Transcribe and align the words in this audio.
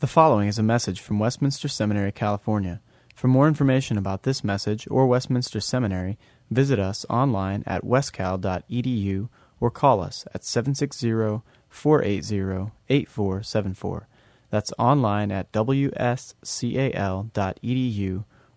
The 0.00 0.06
following 0.06 0.46
is 0.46 0.58
a 0.58 0.62
message 0.62 1.00
from 1.00 1.18
Westminster 1.18 1.68
Seminary, 1.68 2.12
California. 2.12 2.82
For 3.14 3.28
more 3.28 3.48
information 3.48 3.96
about 3.96 4.24
this 4.24 4.44
message 4.44 4.86
or 4.90 5.06
Westminster 5.06 5.58
Seminary, 5.58 6.18
visit 6.50 6.78
us 6.78 7.06
online 7.08 7.64
at 7.66 7.82
westcal.edu 7.82 9.30
or 9.58 9.70
call 9.70 10.02
us 10.02 10.26
at 10.34 10.44
760 10.44 11.40
480 11.70 12.72
8474. 12.90 14.08
That's 14.50 14.70
online 14.78 15.32
at 15.32 15.50
wscal.edu 15.52 15.94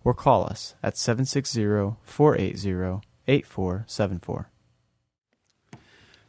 or 0.04 0.12
call 0.12 0.44
us 0.44 0.74
at 0.82 0.98
760 0.98 1.96
480 2.02 3.00
8474. 3.26 4.50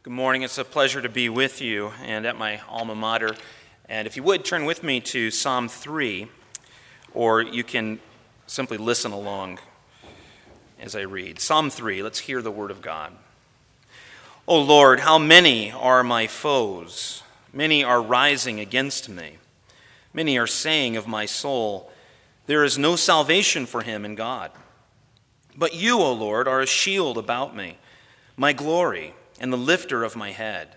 Good 0.02 0.12
morning. 0.12 0.40
It's 0.40 0.56
a 0.56 0.64
pleasure 0.64 1.02
to 1.02 1.10
be 1.10 1.28
with 1.28 1.60
you 1.60 1.92
and 2.02 2.24
at 2.24 2.38
my 2.38 2.62
alma 2.66 2.94
mater. 2.94 3.36
And 3.88 4.06
if 4.06 4.16
you 4.16 4.22
would, 4.22 4.44
turn 4.44 4.64
with 4.64 4.82
me 4.82 5.00
to 5.00 5.30
Psalm 5.30 5.68
3, 5.68 6.28
or 7.14 7.42
you 7.42 7.64
can 7.64 8.00
simply 8.46 8.78
listen 8.78 9.12
along 9.12 9.58
as 10.80 10.96
I 10.96 11.02
read. 11.02 11.40
Psalm 11.40 11.70
3, 11.70 12.02
let's 12.02 12.20
hear 12.20 12.42
the 12.42 12.50
word 12.50 12.70
of 12.70 12.82
God. 12.82 13.12
O 14.46 14.60
Lord, 14.60 15.00
how 15.00 15.18
many 15.18 15.70
are 15.70 16.02
my 16.02 16.26
foes? 16.26 17.22
Many 17.52 17.84
are 17.84 18.02
rising 18.02 18.58
against 18.58 19.08
me. 19.08 19.38
Many 20.12 20.38
are 20.38 20.46
saying 20.46 20.96
of 20.96 21.06
my 21.06 21.26
soul, 21.26 21.90
There 22.46 22.64
is 22.64 22.78
no 22.78 22.96
salvation 22.96 23.66
for 23.66 23.82
him 23.82 24.04
in 24.04 24.14
God. 24.14 24.50
But 25.56 25.74
you, 25.74 25.98
O 25.98 26.12
Lord, 26.12 26.48
are 26.48 26.60
a 26.60 26.66
shield 26.66 27.18
about 27.18 27.54
me, 27.54 27.78
my 28.36 28.52
glory 28.52 29.14
and 29.38 29.52
the 29.52 29.58
lifter 29.58 30.02
of 30.02 30.16
my 30.16 30.32
head. 30.32 30.76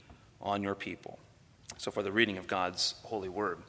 on 0.41 0.63
your 0.63 0.75
people. 0.75 1.19
So, 1.77 1.91
for 1.91 2.03
the 2.03 2.11
reading 2.11 2.37
of 2.37 2.47
God's 2.47 2.95
holy 3.03 3.29
word. 3.29 3.59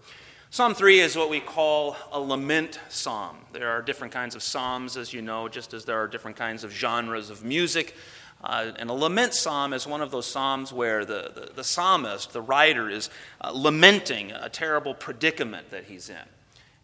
Psalm 0.51 0.75
3 0.75 1.01
is 1.01 1.17
what 1.17 1.31
we 1.31 1.41
call 1.41 1.97
a 2.13 2.21
lament 2.21 2.79
psalm. 2.91 3.39
There 3.55 3.71
are 3.71 3.81
different 3.81 4.13
kinds 4.13 4.35
of 4.35 4.43
psalms, 4.43 4.99
as 4.99 5.15
you 5.15 5.23
know, 5.23 5.49
just 5.49 5.73
as 5.73 5.87
there 5.87 5.97
are 5.97 6.07
different 6.07 6.37
kinds 6.37 6.63
of 6.63 6.71
genres 6.71 7.31
of 7.31 7.43
music. 7.43 7.97
Uh, 8.45 8.73
and 8.79 8.91
a 8.91 8.93
lament 8.93 9.33
psalm 9.33 9.73
is 9.73 9.87
one 9.87 10.03
of 10.03 10.11
those 10.11 10.27
psalms 10.27 10.71
where 10.71 11.07
the, 11.07 11.33
the, 11.35 11.53
the 11.55 11.65
psalmist, 11.65 12.35
the 12.35 12.43
writer, 12.43 12.91
is 12.91 13.09
uh, 13.41 13.51
lamenting 13.51 14.33
a 14.33 14.49
terrible 14.51 14.95
predicament 14.95 15.71
that 15.71 15.85
he's 15.85 16.11
in. 16.11 16.17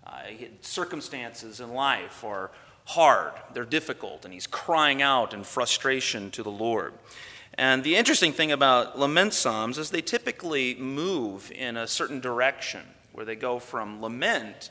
Uh, 0.06 0.22
circumstances 0.62 1.60
in 1.60 1.74
life 1.74 2.24
are 2.24 2.50
hard, 2.86 3.32
they're 3.52 3.66
difficult, 3.66 4.24
and 4.24 4.32
he's 4.32 4.46
crying 4.46 5.02
out 5.02 5.34
in 5.34 5.44
frustration 5.44 6.30
to 6.30 6.42
the 6.42 6.50
Lord. 6.50 6.94
And 7.58 7.82
the 7.82 7.96
interesting 7.96 8.32
thing 8.32 8.52
about 8.52 8.96
lament 8.96 9.34
psalms 9.34 9.78
is 9.78 9.90
they 9.90 10.00
typically 10.00 10.76
move 10.76 11.50
in 11.50 11.76
a 11.76 11.88
certain 11.88 12.20
direction 12.20 12.82
where 13.10 13.24
they 13.24 13.34
go 13.34 13.58
from 13.58 14.00
lament 14.00 14.70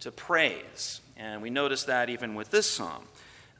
to 0.00 0.12
praise. 0.12 1.00
And 1.16 1.40
we 1.40 1.48
notice 1.48 1.84
that 1.84 2.10
even 2.10 2.34
with 2.34 2.50
this 2.50 2.68
psalm. 2.68 3.04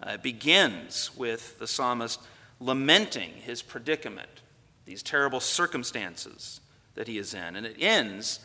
Uh, 0.02 0.10
it 0.10 0.22
begins 0.22 1.10
with 1.16 1.58
the 1.58 1.66
psalmist 1.66 2.20
lamenting 2.61 3.30
his 3.30 3.62
predicament, 3.62 4.42
these 4.84 5.02
terrible 5.02 5.40
circumstances 5.40 6.61
that 6.96 7.08
he 7.08 7.17
is 7.17 7.33
in. 7.33 7.56
And 7.56 7.64
it 7.64 7.77
ends 7.80 8.40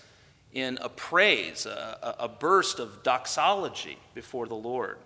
in 0.53 0.77
a 0.81 0.87
praise, 0.87 1.65
a, 1.65 2.15
a 2.19 2.29
burst 2.29 2.79
of 2.79 3.03
doxology 3.03 3.97
before 4.13 4.47
the 4.47 4.55
Lord. 4.55 4.97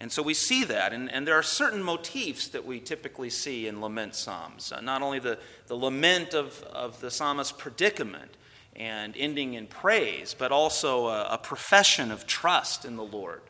And 0.00 0.10
so 0.10 0.22
we 0.22 0.32
see 0.32 0.64
that, 0.64 0.94
and, 0.94 1.12
and 1.12 1.26
there 1.26 1.34
are 1.34 1.42
certain 1.42 1.82
motifs 1.82 2.48
that 2.48 2.64
we 2.64 2.80
typically 2.80 3.28
see 3.28 3.66
in 3.66 3.82
lament 3.82 4.14
psalms. 4.14 4.72
Uh, 4.72 4.80
not 4.80 5.02
only 5.02 5.18
the, 5.18 5.38
the 5.66 5.74
lament 5.74 6.32
of, 6.32 6.62
of 6.72 6.98
the 7.02 7.10
psalmist's 7.10 7.52
predicament 7.52 8.38
and 8.74 9.14
ending 9.14 9.54
in 9.54 9.66
praise, 9.66 10.34
but 10.36 10.52
also 10.52 11.08
a, 11.08 11.24
a 11.32 11.38
profession 11.38 12.10
of 12.10 12.26
trust 12.26 12.86
in 12.86 12.96
the 12.96 13.04
Lord, 13.04 13.42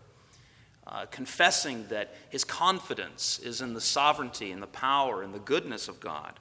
uh, 0.88 1.06
confessing 1.06 1.86
that 1.86 2.16
his 2.30 2.42
confidence 2.42 3.38
is 3.38 3.60
in 3.60 3.74
the 3.74 3.80
sovereignty 3.80 4.50
and 4.50 4.60
the 4.60 4.66
power 4.66 5.22
and 5.22 5.32
the 5.32 5.38
goodness 5.38 5.86
of 5.86 6.00
God. 6.00 6.40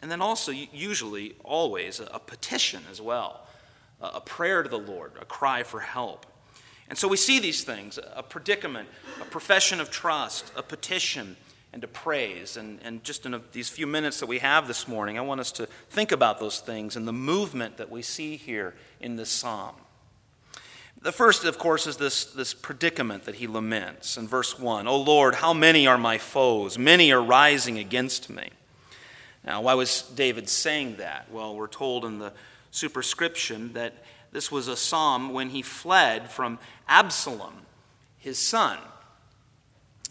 And 0.00 0.08
then 0.08 0.22
also, 0.22 0.52
usually, 0.52 1.34
always, 1.42 1.98
a, 1.98 2.04
a 2.04 2.20
petition 2.20 2.84
as 2.88 3.00
well, 3.00 3.44
a, 4.00 4.06
a 4.06 4.20
prayer 4.20 4.62
to 4.62 4.68
the 4.68 4.78
Lord, 4.78 5.14
a 5.20 5.24
cry 5.24 5.64
for 5.64 5.80
help. 5.80 6.26
And 6.88 6.96
so 6.96 7.06
we 7.06 7.16
see 7.16 7.38
these 7.38 7.64
things 7.64 7.98
a 8.14 8.22
predicament, 8.22 8.88
a 9.20 9.24
profession 9.24 9.80
of 9.80 9.90
trust, 9.90 10.50
a 10.56 10.62
petition, 10.62 11.36
and 11.72 11.84
a 11.84 11.88
praise. 11.88 12.56
And, 12.56 12.80
and 12.82 13.04
just 13.04 13.26
in 13.26 13.34
a, 13.34 13.42
these 13.52 13.68
few 13.68 13.86
minutes 13.86 14.20
that 14.20 14.26
we 14.26 14.38
have 14.38 14.66
this 14.66 14.88
morning, 14.88 15.18
I 15.18 15.20
want 15.20 15.40
us 15.40 15.52
to 15.52 15.66
think 15.90 16.12
about 16.12 16.40
those 16.40 16.60
things 16.60 16.96
and 16.96 17.06
the 17.06 17.12
movement 17.12 17.76
that 17.76 17.90
we 17.90 18.02
see 18.02 18.36
here 18.36 18.74
in 19.00 19.16
this 19.16 19.28
psalm. 19.28 19.74
The 21.00 21.12
first, 21.12 21.44
of 21.44 21.58
course, 21.58 21.86
is 21.86 21.96
this, 21.96 22.24
this 22.24 22.54
predicament 22.54 23.24
that 23.24 23.36
he 23.36 23.46
laments 23.46 24.16
in 24.16 24.26
verse 24.26 24.58
1 24.58 24.88
O 24.88 24.96
Lord, 24.96 25.36
how 25.36 25.52
many 25.52 25.86
are 25.86 25.98
my 25.98 26.18
foes? 26.18 26.76
Many 26.76 27.12
are 27.12 27.22
rising 27.22 27.78
against 27.78 28.28
me. 28.28 28.50
Now, 29.44 29.62
why 29.62 29.74
was 29.74 30.02
David 30.02 30.48
saying 30.48 30.96
that? 30.96 31.30
Well, 31.30 31.54
we're 31.54 31.68
told 31.68 32.04
in 32.04 32.18
the 32.18 32.32
superscription 32.72 33.72
that 33.74 34.02
this 34.32 34.52
was 34.52 34.68
a 34.68 34.76
psalm 34.76 35.32
when 35.32 35.50
he 35.50 35.62
fled 35.62 36.30
from 36.30 36.58
Absalom, 36.88 37.54
his 38.18 38.38
son. 38.38 38.78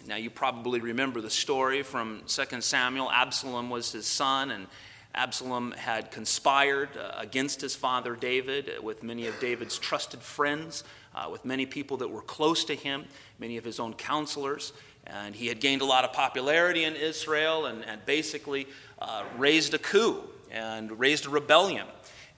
Now, 0.07 0.15
you 0.15 0.29
probably 0.29 0.79
remember 0.79 1.21
the 1.21 1.29
story 1.29 1.83
from 1.83 2.21
2 2.27 2.61
Samuel. 2.61 3.11
Absalom 3.11 3.69
was 3.69 3.91
his 3.91 4.07
son, 4.07 4.51
and 4.51 4.67
Absalom 5.13 5.71
had 5.71 6.11
conspired 6.11 6.89
uh, 6.95 7.11
against 7.17 7.59
his 7.59 7.75
father 7.75 8.15
David 8.15 8.71
uh, 8.77 8.81
with 8.81 9.03
many 9.03 9.27
of 9.27 9.37
David's 9.39 9.77
trusted 9.77 10.21
friends, 10.21 10.83
uh, 11.13 11.27
with 11.29 11.43
many 11.43 11.65
people 11.65 11.97
that 11.97 12.09
were 12.09 12.21
close 12.21 12.63
to 12.65 12.75
him, 12.75 13.05
many 13.37 13.57
of 13.57 13.65
his 13.65 13.79
own 13.79 13.93
counselors. 13.95 14.73
And 15.05 15.35
he 15.35 15.47
had 15.47 15.59
gained 15.59 15.81
a 15.81 15.85
lot 15.85 16.03
of 16.03 16.13
popularity 16.13 16.83
in 16.83 16.95
Israel 16.95 17.65
and, 17.65 17.83
and 17.83 18.05
basically 18.05 18.67
uh, 18.99 19.23
raised 19.37 19.73
a 19.73 19.79
coup 19.79 20.21
and 20.51 20.99
raised 20.99 21.25
a 21.25 21.29
rebellion. 21.29 21.87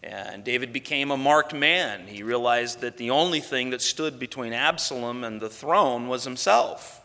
And 0.01 0.43
David 0.43 0.71
became 0.71 1.11
a 1.11 1.17
marked 1.17 1.53
man. 1.53 2.07
He 2.07 2.23
realized 2.23 2.81
that 2.81 2.97
the 2.97 3.09
only 3.09 3.41
thing 3.41 3.71
that 3.71 3.81
stood 3.81 4.17
between 4.17 4.53
Absalom 4.53 5.23
and 5.23 5.41
the 5.41 5.49
throne 5.49 6.07
was 6.07 6.23
himself. 6.23 7.01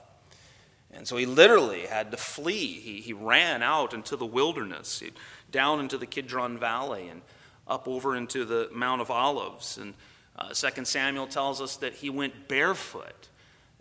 And 0.93 1.09
so 1.09 1.17
he 1.17 1.27
literally 1.27 1.87
had 1.87 2.13
to 2.13 2.17
flee. 2.17 2.67
He, 2.67 3.01
he 3.01 3.13
ran 3.13 3.63
out 3.63 3.93
into 3.95 4.17
the 4.17 4.27
wilderness, 4.27 5.03
down 5.51 5.81
into 5.81 5.99
the 5.99 6.07
Kidron 6.07 6.57
Valley, 6.57 7.09
and 7.09 7.23
up 7.67 7.89
over 7.89 8.15
into 8.15 8.45
the 8.45 8.69
Mount 8.73 9.01
of 9.01 9.11
Olives. 9.11 9.77
And 9.77 9.95
uh, 10.37 10.55
2 10.55 10.85
Samuel 10.85 11.27
tells 11.27 11.61
us 11.61 11.77
that 11.77 11.95
he 11.95 12.11
went 12.11 12.47
barefoot 12.47 13.29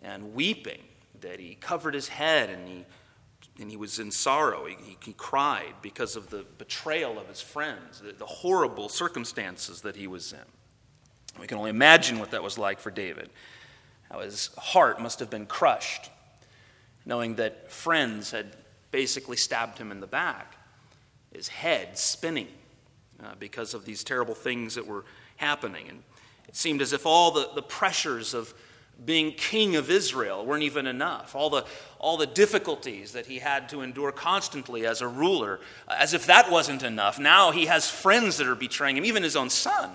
and 0.02 0.34
weeping, 0.34 0.82
that 1.20 1.38
he 1.38 1.54
covered 1.54 1.94
his 1.94 2.08
head 2.08 2.50
and 2.50 2.68
he 2.68 2.84
and 3.60 3.70
he 3.70 3.76
was 3.76 3.98
in 3.98 4.10
sorrow. 4.10 4.66
He, 4.66 4.76
he, 4.82 4.96
he, 5.04 5.12
cried 5.12 5.74
because 5.80 6.16
of 6.16 6.30
the 6.30 6.44
betrayal 6.58 7.18
of 7.18 7.28
his 7.28 7.40
friends, 7.40 8.00
the, 8.00 8.12
the 8.12 8.26
horrible 8.26 8.88
circumstances 8.88 9.82
that 9.82 9.96
he 9.96 10.06
was 10.06 10.32
in. 10.32 11.40
We 11.40 11.46
can 11.46 11.58
only 11.58 11.70
imagine 11.70 12.18
what 12.18 12.30
that 12.32 12.42
was 12.42 12.58
like 12.58 12.80
for 12.80 12.90
David, 12.90 13.30
how 14.10 14.20
his 14.20 14.50
heart 14.58 15.00
must 15.00 15.20
have 15.20 15.30
been 15.30 15.46
crushed, 15.46 16.10
knowing 17.04 17.36
that 17.36 17.70
friends 17.70 18.30
had 18.30 18.56
basically 18.90 19.36
stabbed 19.36 19.78
him 19.78 19.90
in 19.90 20.00
the 20.00 20.06
back, 20.06 20.56
his 21.32 21.48
head 21.48 21.98
spinning 21.98 22.48
uh, 23.22 23.34
because 23.38 23.74
of 23.74 23.84
these 23.84 24.04
terrible 24.04 24.34
things 24.34 24.74
that 24.76 24.86
were 24.86 25.04
happening. 25.36 25.88
And 25.88 26.02
it 26.48 26.56
seemed 26.56 26.80
as 26.80 26.92
if 26.92 27.06
all 27.06 27.32
the, 27.32 27.50
the 27.54 27.62
pressures 27.62 28.34
of 28.34 28.54
being 29.02 29.32
king 29.32 29.76
of 29.76 29.90
Israel 29.90 30.44
weren't 30.44 30.62
even 30.62 30.86
enough. 30.86 31.34
All 31.34 31.50
the, 31.50 31.64
all 31.98 32.16
the 32.16 32.26
difficulties 32.26 33.12
that 33.12 33.26
he 33.26 33.38
had 33.38 33.68
to 33.70 33.82
endure 33.82 34.12
constantly 34.12 34.86
as 34.86 35.00
a 35.00 35.08
ruler, 35.08 35.60
as 35.88 36.14
if 36.14 36.26
that 36.26 36.50
wasn't 36.50 36.82
enough. 36.82 37.18
Now 37.18 37.50
he 37.50 37.66
has 37.66 37.90
friends 37.90 38.36
that 38.38 38.46
are 38.46 38.54
betraying 38.54 38.96
him, 38.96 39.04
even 39.04 39.22
his 39.22 39.36
own 39.36 39.50
son. 39.50 39.90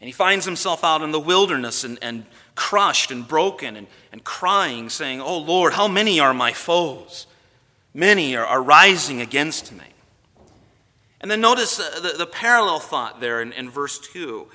And 0.00 0.08
he 0.08 0.12
finds 0.12 0.44
himself 0.44 0.84
out 0.84 1.02
in 1.02 1.10
the 1.10 1.20
wilderness 1.20 1.84
and, 1.84 1.98
and 2.02 2.26
crushed 2.54 3.10
and 3.10 3.26
broken 3.26 3.76
and, 3.76 3.86
and 4.12 4.22
crying, 4.22 4.90
saying, 4.90 5.20
Oh 5.20 5.38
Lord, 5.38 5.72
how 5.72 5.88
many 5.88 6.20
are 6.20 6.34
my 6.34 6.52
foes? 6.52 7.26
Many 7.94 8.36
are, 8.36 8.44
are 8.44 8.62
rising 8.62 9.22
against 9.22 9.72
me. 9.72 9.84
And 11.20 11.30
then 11.30 11.40
notice 11.40 11.80
uh, 11.80 12.00
the, 12.00 12.18
the 12.18 12.26
parallel 12.26 12.78
thought 12.78 13.20
there 13.20 13.40
in, 13.40 13.52
in 13.52 13.70
verse 13.70 13.98
2 13.98 14.46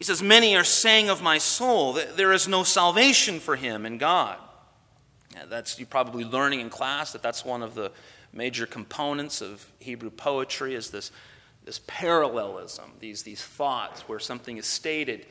He 0.00 0.04
says, 0.04 0.22
Many 0.22 0.56
are 0.56 0.64
saying 0.64 1.10
of 1.10 1.22
my 1.22 1.36
soul 1.36 1.92
that 1.92 2.16
there 2.16 2.32
is 2.32 2.48
no 2.48 2.64
salvation 2.64 3.38
for 3.38 3.54
him 3.54 3.84
in 3.84 3.98
God. 3.98 4.38
That's 5.50 5.78
you're 5.78 5.86
probably 5.86 6.24
learning 6.24 6.60
in 6.60 6.70
class 6.70 7.12
that 7.12 7.22
that's 7.22 7.44
one 7.44 7.62
of 7.62 7.74
the 7.74 7.92
major 8.32 8.64
components 8.64 9.42
of 9.42 9.70
Hebrew 9.78 10.08
poetry 10.08 10.74
is 10.74 10.90
this, 10.90 11.12
this 11.66 11.82
parallelism, 11.86 12.92
these, 12.98 13.24
these 13.24 13.44
thoughts 13.44 14.08
where 14.08 14.18
something 14.18 14.56
is 14.56 14.66
stated 14.66 15.26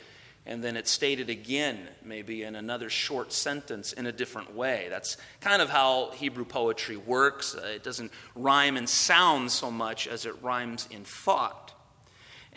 and 0.45 0.63
then 0.63 0.77
it's 0.77 0.91
stated 0.91 1.31
again, 1.31 1.87
maybe 2.03 2.43
in 2.43 2.55
another 2.55 2.91
short 2.91 3.33
sentence 3.33 3.93
in 3.93 4.05
a 4.05 4.11
different 4.11 4.55
way. 4.55 4.85
That's 4.89 5.17
kind 5.41 5.63
of 5.63 5.69
how 5.69 6.11
Hebrew 6.11 6.45
poetry 6.45 6.95
works. 6.95 7.55
Uh, 7.55 7.67
it 7.75 7.83
doesn't 7.83 8.11
rhyme 8.35 8.77
in 8.77 8.85
sound 8.85 9.51
so 9.51 9.71
much 9.71 10.07
as 10.07 10.27
it 10.27 10.41
rhymes 10.43 10.87
in 10.91 11.03
thought. 11.03 11.73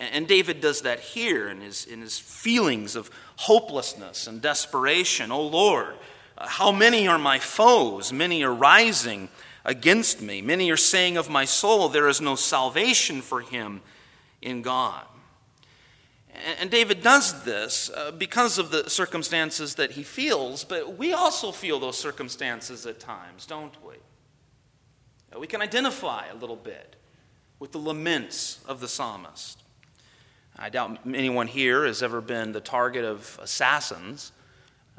And 0.02 0.26
David 0.26 0.60
does 0.60 0.82
that 0.82 0.98
here 0.98 1.48
in 1.48 1.60
his, 1.60 1.84
in 1.84 2.00
his 2.00 2.18
feelings 2.18 2.96
of 2.96 3.08
hopelessness 3.36 4.26
and 4.26 4.42
desperation. 4.42 5.30
Oh 5.30 5.46
Lord, 5.46 5.94
uh, 6.36 6.48
how 6.48 6.72
many 6.72 7.06
are 7.06 7.18
my 7.18 7.38
foes? 7.38 8.12
Many 8.12 8.42
are 8.42 8.52
rising 8.52 9.28
against 9.64 10.20
me. 10.20 10.42
Many 10.42 10.72
are 10.72 10.76
saying 10.76 11.16
of 11.16 11.30
my 11.30 11.44
soul, 11.44 11.88
there 11.88 12.08
is 12.08 12.20
no 12.20 12.34
salvation 12.34 13.22
for 13.22 13.42
him 13.42 13.80
in 14.40 14.62
God. 14.62 15.04
And 16.58 16.68
David 16.68 17.02
does 17.02 17.44
this 17.44 17.88
uh, 17.90 18.10
because 18.10 18.58
of 18.58 18.72
the 18.72 18.90
circumstances 18.90 19.76
that 19.76 19.92
he 19.92 20.02
feels, 20.02 20.64
but 20.64 20.96
we 20.96 21.12
also 21.12 21.52
feel 21.52 21.78
those 21.78 21.98
circumstances 21.98 22.86
at 22.86 22.98
times, 22.98 23.46
don't 23.46 23.74
we? 23.86 23.94
We 25.38 25.46
can 25.46 25.62
identify 25.62 26.26
a 26.26 26.34
little 26.34 26.56
bit 26.56 26.96
with 27.60 27.70
the 27.70 27.78
laments 27.78 28.58
of 28.66 28.80
the 28.80 28.88
psalmist. 28.88 29.61
I 30.58 30.68
doubt 30.68 30.98
anyone 31.06 31.46
here 31.46 31.86
has 31.86 32.02
ever 32.02 32.20
been 32.20 32.52
the 32.52 32.60
target 32.60 33.04
of 33.04 33.38
assassins, 33.42 34.32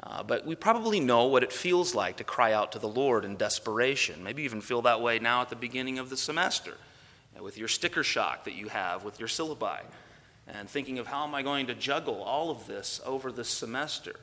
uh, 0.02 0.22
but 0.22 0.44
we 0.44 0.54
probably 0.54 1.00
know 1.00 1.26
what 1.26 1.42
it 1.42 1.52
feels 1.52 1.94
like 1.94 2.16
to 2.16 2.24
cry 2.24 2.52
out 2.52 2.72
to 2.72 2.78
the 2.78 2.88
Lord 2.88 3.24
in 3.24 3.36
desperation. 3.36 4.22
Maybe 4.22 4.42
even 4.42 4.60
feel 4.60 4.82
that 4.82 5.00
way 5.00 5.18
now 5.18 5.40
at 5.42 5.48
the 5.48 5.56
beginning 5.56 5.98
of 5.98 6.10
the 6.10 6.16
semester 6.16 6.74
with 7.40 7.56
your 7.56 7.68
sticker 7.68 8.04
shock 8.04 8.44
that 8.44 8.54
you 8.54 8.68
have 8.68 9.04
with 9.04 9.18
your 9.18 9.28
syllabi 9.28 9.80
and 10.46 10.68
thinking 10.68 10.98
of 10.98 11.06
how 11.06 11.24
am 11.24 11.34
I 11.34 11.42
going 11.42 11.66
to 11.68 11.74
juggle 11.74 12.22
all 12.22 12.50
of 12.50 12.66
this 12.66 13.00
over 13.04 13.32
this 13.32 13.48
semester. 13.48 14.14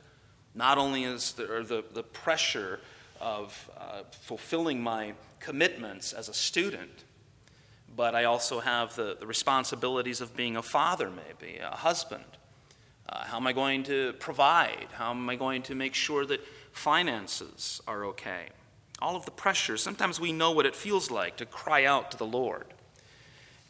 Not 0.54 0.78
only 0.78 1.04
is 1.04 1.32
there 1.32 1.62
the, 1.62 1.84
the 1.92 2.02
pressure 2.02 2.80
of 3.20 3.70
uh, 3.78 4.02
fulfilling 4.22 4.82
my 4.82 5.14
commitments 5.40 6.12
as 6.12 6.28
a 6.28 6.34
student, 6.34 7.04
but 7.94 8.14
I 8.14 8.24
also 8.24 8.60
have 8.60 8.96
the, 8.96 9.16
the 9.18 9.26
responsibilities 9.26 10.20
of 10.20 10.36
being 10.36 10.56
a 10.56 10.62
father, 10.62 11.10
maybe, 11.10 11.58
a 11.58 11.76
husband. 11.76 12.24
Uh, 13.08 13.24
how 13.24 13.36
am 13.36 13.46
I 13.46 13.52
going 13.52 13.82
to 13.84 14.14
provide? 14.14 14.88
How 14.92 15.10
am 15.10 15.28
I 15.28 15.36
going 15.36 15.62
to 15.62 15.74
make 15.74 15.94
sure 15.94 16.24
that 16.26 16.40
finances 16.72 17.80
are 17.86 18.04
okay? 18.06 18.48
All 19.00 19.16
of 19.16 19.24
the 19.24 19.30
pressure. 19.30 19.76
Sometimes 19.76 20.20
we 20.20 20.32
know 20.32 20.52
what 20.52 20.64
it 20.64 20.74
feels 20.74 21.10
like 21.10 21.36
to 21.36 21.46
cry 21.46 21.84
out 21.84 22.10
to 22.12 22.16
the 22.16 22.26
Lord. 22.26 22.66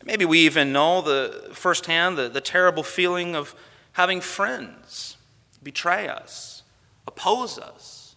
Maybe 0.05 0.25
we 0.25 0.41
even 0.41 0.73
know 0.73 1.01
the 1.01 1.51
firsthand 1.53 2.19
the, 2.19 2.29
the 2.29 2.41
terrible 2.41 2.83
feeling 2.83 3.35
of 3.35 3.55
having 3.93 4.21
friends 4.21 5.17
betray 5.63 6.09
us, 6.09 6.63
oppose 7.07 7.59
us. 7.59 8.17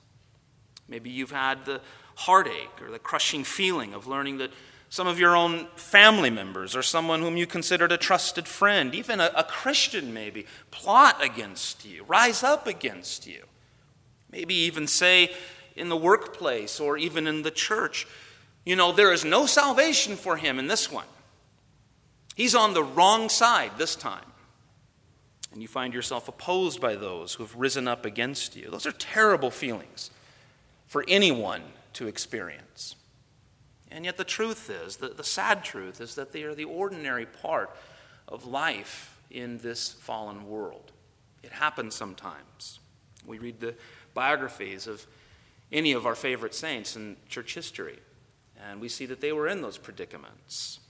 Maybe 0.88 1.10
you've 1.10 1.32
had 1.32 1.66
the 1.66 1.82
heartache 2.16 2.82
or 2.82 2.92
the 2.92 3.00
crushing 3.00 3.44
feeling 3.44 3.94
of 3.94 4.08
learning 4.08 4.38
that 4.38 4.52
some 4.90 5.08
of 5.08 5.20
your 5.20 5.36
own 5.36 5.68
family 5.76 6.30
members 6.30 6.76
or 6.76 6.84
someone 6.84 7.22
whom 7.22 7.38
you 7.38 7.48
considered 7.48 7.92
a 7.92 7.98
trusted 7.98 8.48
friend, 8.48 8.94
even 8.94 9.20
a, 9.20 9.32
a 9.36 9.44
Christian 9.44 10.14
maybe, 10.14 10.46
plot 10.72 11.24
against 11.24 11.86
you, 11.86 12.04
rise 12.06 12.44
up 12.44 12.68
against 12.68 13.28
you. 13.28 13.44
Maybe 14.32 14.54
even 14.54 14.88
say 14.88 15.32
in 15.76 15.90
the 15.90 15.98
workplace 15.98 16.80
or 16.80 16.98
even 16.98 17.28
in 17.28 17.42
the 17.42 17.52
church, 17.52 18.08
you 18.66 18.76
know, 18.76 18.92
there 18.92 19.14
is 19.14 19.24
no 19.24 19.46
salvation 19.46 20.16
for 20.16 20.38
him 20.38 20.60
in 20.60 20.68
this 20.68 20.92
one. 20.92 21.06
He's 22.36 22.56
on 22.56 22.74
the 22.74 22.84
wrong 22.84 23.30
side 23.30 23.72
this 23.78 23.96
time. 23.96 24.26
And 25.54 25.62
you 25.62 25.70
find 25.70 25.94
yourself 25.94 26.28
opposed 26.28 26.82
by 26.82 26.96
those 26.96 27.34
who 27.34 27.44
have 27.44 27.56
risen 27.56 27.88
up 27.88 28.06
against 28.06 28.58
you. 28.58 28.70
Those 28.70 28.86
are 28.86 28.92
terrible 28.92 29.52
feelings 29.52 30.12
for 30.86 31.06
anyone 31.08 31.62
to 31.94 32.08
experience. 32.08 32.96
And 33.96 34.04
yet, 34.04 34.18
the 34.18 34.26
truth 34.26 34.70
is, 34.70 34.98
the, 34.98 35.08
the 35.08 35.24
sad 35.24 35.64
truth 35.64 36.02
is 36.02 36.16
that 36.16 36.34
they 36.34 36.44
are 36.44 36.54
the 36.54 36.66
ordinary 36.66 37.26
part 37.26 37.70
of 38.28 38.46
life 38.46 39.18
in 39.32 39.58
this 39.60 39.94
fallen 39.94 40.50
world. 40.50 40.92
It 41.44 41.54
happens 41.54 41.96
sometimes. 41.96 42.80
We 43.26 43.38
read 43.38 43.62
the 43.62 43.74
biographies 44.14 44.86
of 44.86 45.08
any 45.72 45.94
of 45.94 46.06
our 46.06 46.14
favorite 46.14 46.54
saints 46.54 46.98
in 46.98 47.16
church 47.30 47.56
history, 47.56 47.98
and 48.62 48.82
we 48.82 48.90
see 48.90 49.06
that 49.06 49.22
they 49.22 49.32
were 49.32 49.48
in 49.48 49.62
those 49.62 49.78
predicaments. 49.78 50.82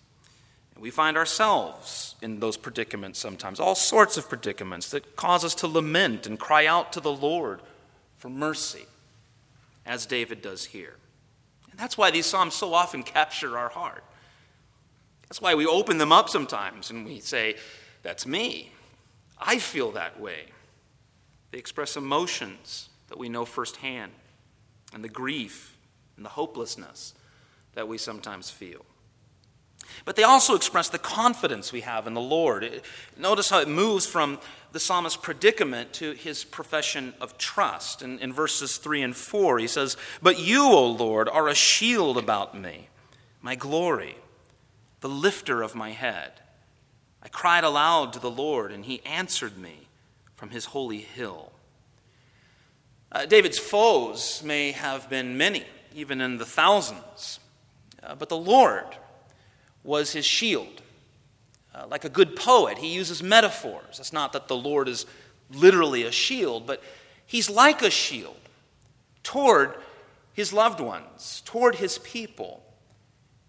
And 0.74 0.82
we 0.82 0.90
find 0.90 1.16
ourselves 1.16 2.16
in 2.24 2.40
those 2.40 2.58
predicaments 2.58 3.20
sometimes, 3.20 3.60
all 3.60 3.76
sorts 3.76 4.18
of 4.18 4.28
predicaments 4.28 4.90
that 4.90 5.16
cause 5.16 5.46
us 5.46 5.54
to 5.56 5.68
lament 5.68 6.26
and 6.26 6.40
cry 6.40 6.66
out 6.66 6.92
to 6.94 7.00
the 7.00 7.14
Lord 7.14 7.62
for 8.18 8.30
mercy, 8.30 8.88
as 9.86 10.08
David 10.08 10.42
does 10.42 10.66
here. 10.66 10.96
And 11.76 11.80
that's 11.82 11.98
why 11.98 12.10
these 12.10 12.26
Psalms 12.26 12.54
so 12.54 12.74
often 12.74 13.04
capture 13.04 13.58
our 13.58 13.68
heart. 13.68 14.06
That's 15.24 15.42
why 15.42 15.56
we 15.56 15.66
open 15.66 15.98
them 15.98 16.14
up 16.14 16.30
sometimes 16.30 16.90
and 16.90 17.06
we 17.06 17.20
say, 17.20 17.58
That's 18.02 18.26
me. 18.26 18.72
I 19.38 19.58
feel 19.58 19.92
that 19.92 20.18
way. 20.18 20.46
They 21.52 21.58
express 21.58 21.98
emotions 21.98 22.88
that 23.10 23.18
we 23.18 23.28
know 23.28 23.44
firsthand, 23.44 24.14
and 24.94 25.04
the 25.04 25.10
grief 25.10 25.78
and 26.16 26.24
the 26.24 26.30
hopelessness 26.30 27.14
that 27.74 27.90
we 27.90 27.98
sometimes 27.98 28.50
feel. 28.50 28.86
But 30.04 30.16
they 30.16 30.24
also 30.24 30.56
express 30.56 30.90
the 30.90 31.00
confidence 31.00 31.72
we 31.72 31.82
have 31.82 32.08
in 32.08 32.14
the 32.14 32.22
Lord. 32.22 32.82
Notice 33.18 33.50
how 33.50 33.60
it 33.60 33.68
moves 33.68 34.06
from 34.06 34.40
the 34.72 34.80
psalmist's 34.80 35.18
predicament 35.18 35.94
to 35.94 36.12
his 36.12 36.44
profession 36.44 37.14
of 37.22 37.38
trust. 37.38 38.02
In, 38.02 38.20
in 38.20 38.34
verses 38.34 38.78
3 38.78 39.02
and 39.02 39.16
4, 39.16 39.60
he 39.60 39.68
says, 39.68 39.98
But 40.22 40.40
you, 40.40 40.64
O 40.64 40.86
Lord, 40.86 41.30
are 41.30 41.48
a 41.48 41.56
shield 41.56 42.18
about 42.18 42.56
me, 42.56 42.90
my 43.42 43.56
glory, 43.56 44.18
the 45.00 45.10
lifter 45.10 45.62
of 45.62 45.76
my 45.76 45.92
head. 45.92 46.34
I 47.24 47.28
cried 47.28 47.64
aloud 47.64 48.14
to 48.14 48.20
the 48.20 48.30
Lord, 48.30 48.72
and 48.72 48.86
he 48.86 49.04
answered 49.06 49.58
me 49.58 49.88
from 50.36 50.52
his 50.52 50.66
holy 50.66 51.00
hill. 51.00 51.52
Uh, 53.12 53.26
David's 53.26 53.58
foes 53.58 54.44
may 54.44 54.72
have 54.74 55.10
been 55.10 55.38
many, 55.38 55.64
even 55.96 56.22
in 56.22 56.38
the 56.38 56.46
thousands, 56.46 57.40
uh, 58.04 58.14
but 58.14 58.30
the 58.30 58.38
Lord 58.38 58.86
was 59.86 60.12
his 60.12 60.26
shield. 60.26 60.82
Uh, 61.74 61.86
like 61.88 62.04
a 62.04 62.10
good 62.10 62.36
poet, 62.36 62.78
he 62.78 62.94
uses 62.94 63.22
metaphors. 63.22 64.00
It's 64.00 64.14
not 64.14 64.34
that 64.34 64.48
the 64.48 64.58
Lord 64.58 64.88
is 64.88 65.06
literally 65.54 66.04
a 66.04 66.12
shield, 66.12 66.66
but 66.66 66.82
he's 67.26 67.50
like 67.50 67.82
a 67.82 67.90
shield 67.90 68.38
toward 69.24 69.76
his 70.34 70.52
loved 70.52 70.80
ones, 70.80 71.42
toward 71.46 71.76
his 71.76 71.98
people, 72.00 72.64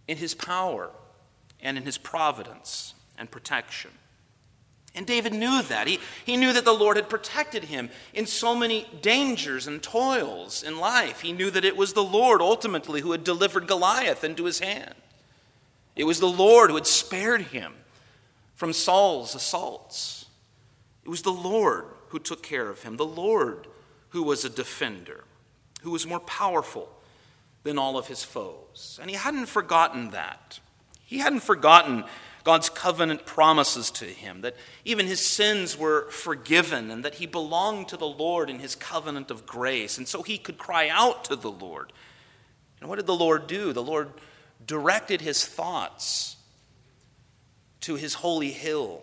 in 0.06 0.16
his 0.16 0.34
power 0.34 0.90
and 1.60 1.76
in 1.76 1.84
his 1.84 1.98
providence 1.98 2.94
and 3.18 3.30
protection. 3.30 3.90
And 4.94 5.06
David 5.06 5.34
knew 5.34 5.62
that. 5.62 5.86
He, 5.86 6.00
he 6.24 6.36
knew 6.36 6.52
that 6.54 6.64
the 6.64 6.72
Lord 6.72 6.96
had 6.96 7.10
protected 7.10 7.64
him 7.64 7.90
in 8.14 8.26
so 8.26 8.54
many 8.54 8.88
dangers 9.02 9.66
and 9.66 9.82
toils 9.82 10.62
in 10.62 10.78
life. 10.78 11.20
He 11.20 11.32
knew 11.32 11.50
that 11.50 11.66
it 11.66 11.76
was 11.76 11.92
the 11.92 12.02
Lord 12.02 12.40
ultimately 12.40 13.02
who 13.02 13.12
had 13.12 13.22
delivered 13.22 13.66
Goliath 13.66 14.24
into 14.24 14.44
his 14.44 14.60
hand. 14.60 14.94
It 15.96 16.04
was 16.04 16.20
the 16.20 16.26
Lord 16.26 16.70
who 16.70 16.76
had 16.76 16.86
spared 16.86 17.40
him 17.40 17.72
from 18.54 18.72
Saul's 18.72 19.34
assaults. 19.34 20.26
It 21.04 21.08
was 21.08 21.22
the 21.22 21.32
Lord 21.32 21.86
who 22.08 22.18
took 22.18 22.42
care 22.42 22.68
of 22.68 22.82
him, 22.82 22.96
the 22.96 23.04
Lord 23.04 23.66
who 24.10 24.22
was 24.22 24.44
a 24.44 24.50
defender, 24.50 25.24
who 25.82 25.90
was 25.90 26.06
more 26.06 26.20
powerful 26.20 26.88
than 27.64 27.78
all 27.78 27.98
of 27.98 28.06
his 28.08 28.22
foes. 28.22 28.98
And 29.00 29.10
he 29.10 29.16
hadn't 29.16 29.46
forgotten 29.46 30.10
that. 30.10 30.60
He 31.04 31.18
hadn't 31.18 31.40
forgotten 31.40 32.04
God's 32.44 32.68
covenant 32.68 33.26
promises 33.26 33.90
to 33.90 34.04
him, 34.04 34.42
that 34.42 34.54
even 34.84 35.06
his 35.06 35.24
sins 35.24 35.76
were 35.76 36.08
forgiven, 36.10 36.92
and 36.92 37.04
that 37.04 37.16
he 37.16 37.26
belonged 37.26 37.88
to 37.88 37.96
the 37.96 38.06
Lord 38.06 38.48
in 38.48 38.60
his 38.60 38.76
covenant 38.76 39.30
of 39.32 39.46
grace. 39.46 39.98
And 39.98 40.06
so 40.06 40.22
he 40.22 40.38
could 40.38 40.56
cry 40.56 40.88
out 40.88 41.24
to 41.24 41.34
the 41.34 41.50
Lord. 41.50 41.92
And 42.80 42.88
what 42.88 42.96
did 42.96 43.06
the 43.06 43.16
Lord 43.16 43.48
do? 43.48 43.72
The 43.72 43.82
Lord 43.82 44.10
directed 44.64 45.20
his 45.20 45.44
thoughts 45.44 46.36
to 47.80 47.94
his 47.96 48.14
holy 48.14 48.50
hill 48.50 49.02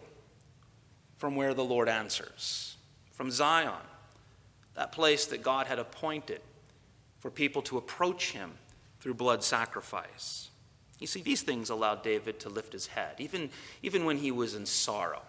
from 1.17 1.35
where 1.35 1.53
the 1.53 1.63
Lord 1.63 1.87
answers, 1.87 2.75
from 3.11 3.31
Zion, 3.31 3.71
that 4.75 4.91
place 4.91 5.27
that 5.27 5.43
God 5.43 5.67
had 5.67 5.79
appointed 5.79 6.41
for 7.19 7.31
people 7.31 7.61
to 7.63 7.77
approach 7.77 8.31
him 8.31 8.51
through 8.99 9.13
blood 9.13 9.43
sacrifice. 9.43 10.49
You 10.99 11.07
see, 11.07 11.21
these 11.21 11.41
things 11.41 11.69
allowed 11.69 12.03
David 12.03 12.39
to 12.41 12.49
lift 12.49 12.73
his 12.73 12.87
head, 12.87 13.15
even, 13.19 13.49
even 13.81 14.05
when 14.05 14.17
he 14.17 14.31
was 14.31 14.55
in 14.55 14.65
sorrow, 14.65 15.21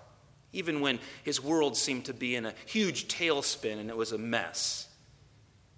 even 0.52 0.80
when 0.80 0.98
his 1.22 1.42
world 1.42 1.76
seemed 1.76 2.04
to 2.06 2.14
be 2.14 2.36
in 2.36 2.46
a 2.46 2.54
huge 2.66 3.08
tailspin 3.08 3.78
and 3.78 3.90
it 3.90 3.96
was 3.96 4.12
a 4.12 4.18
mess. 4.18 4.88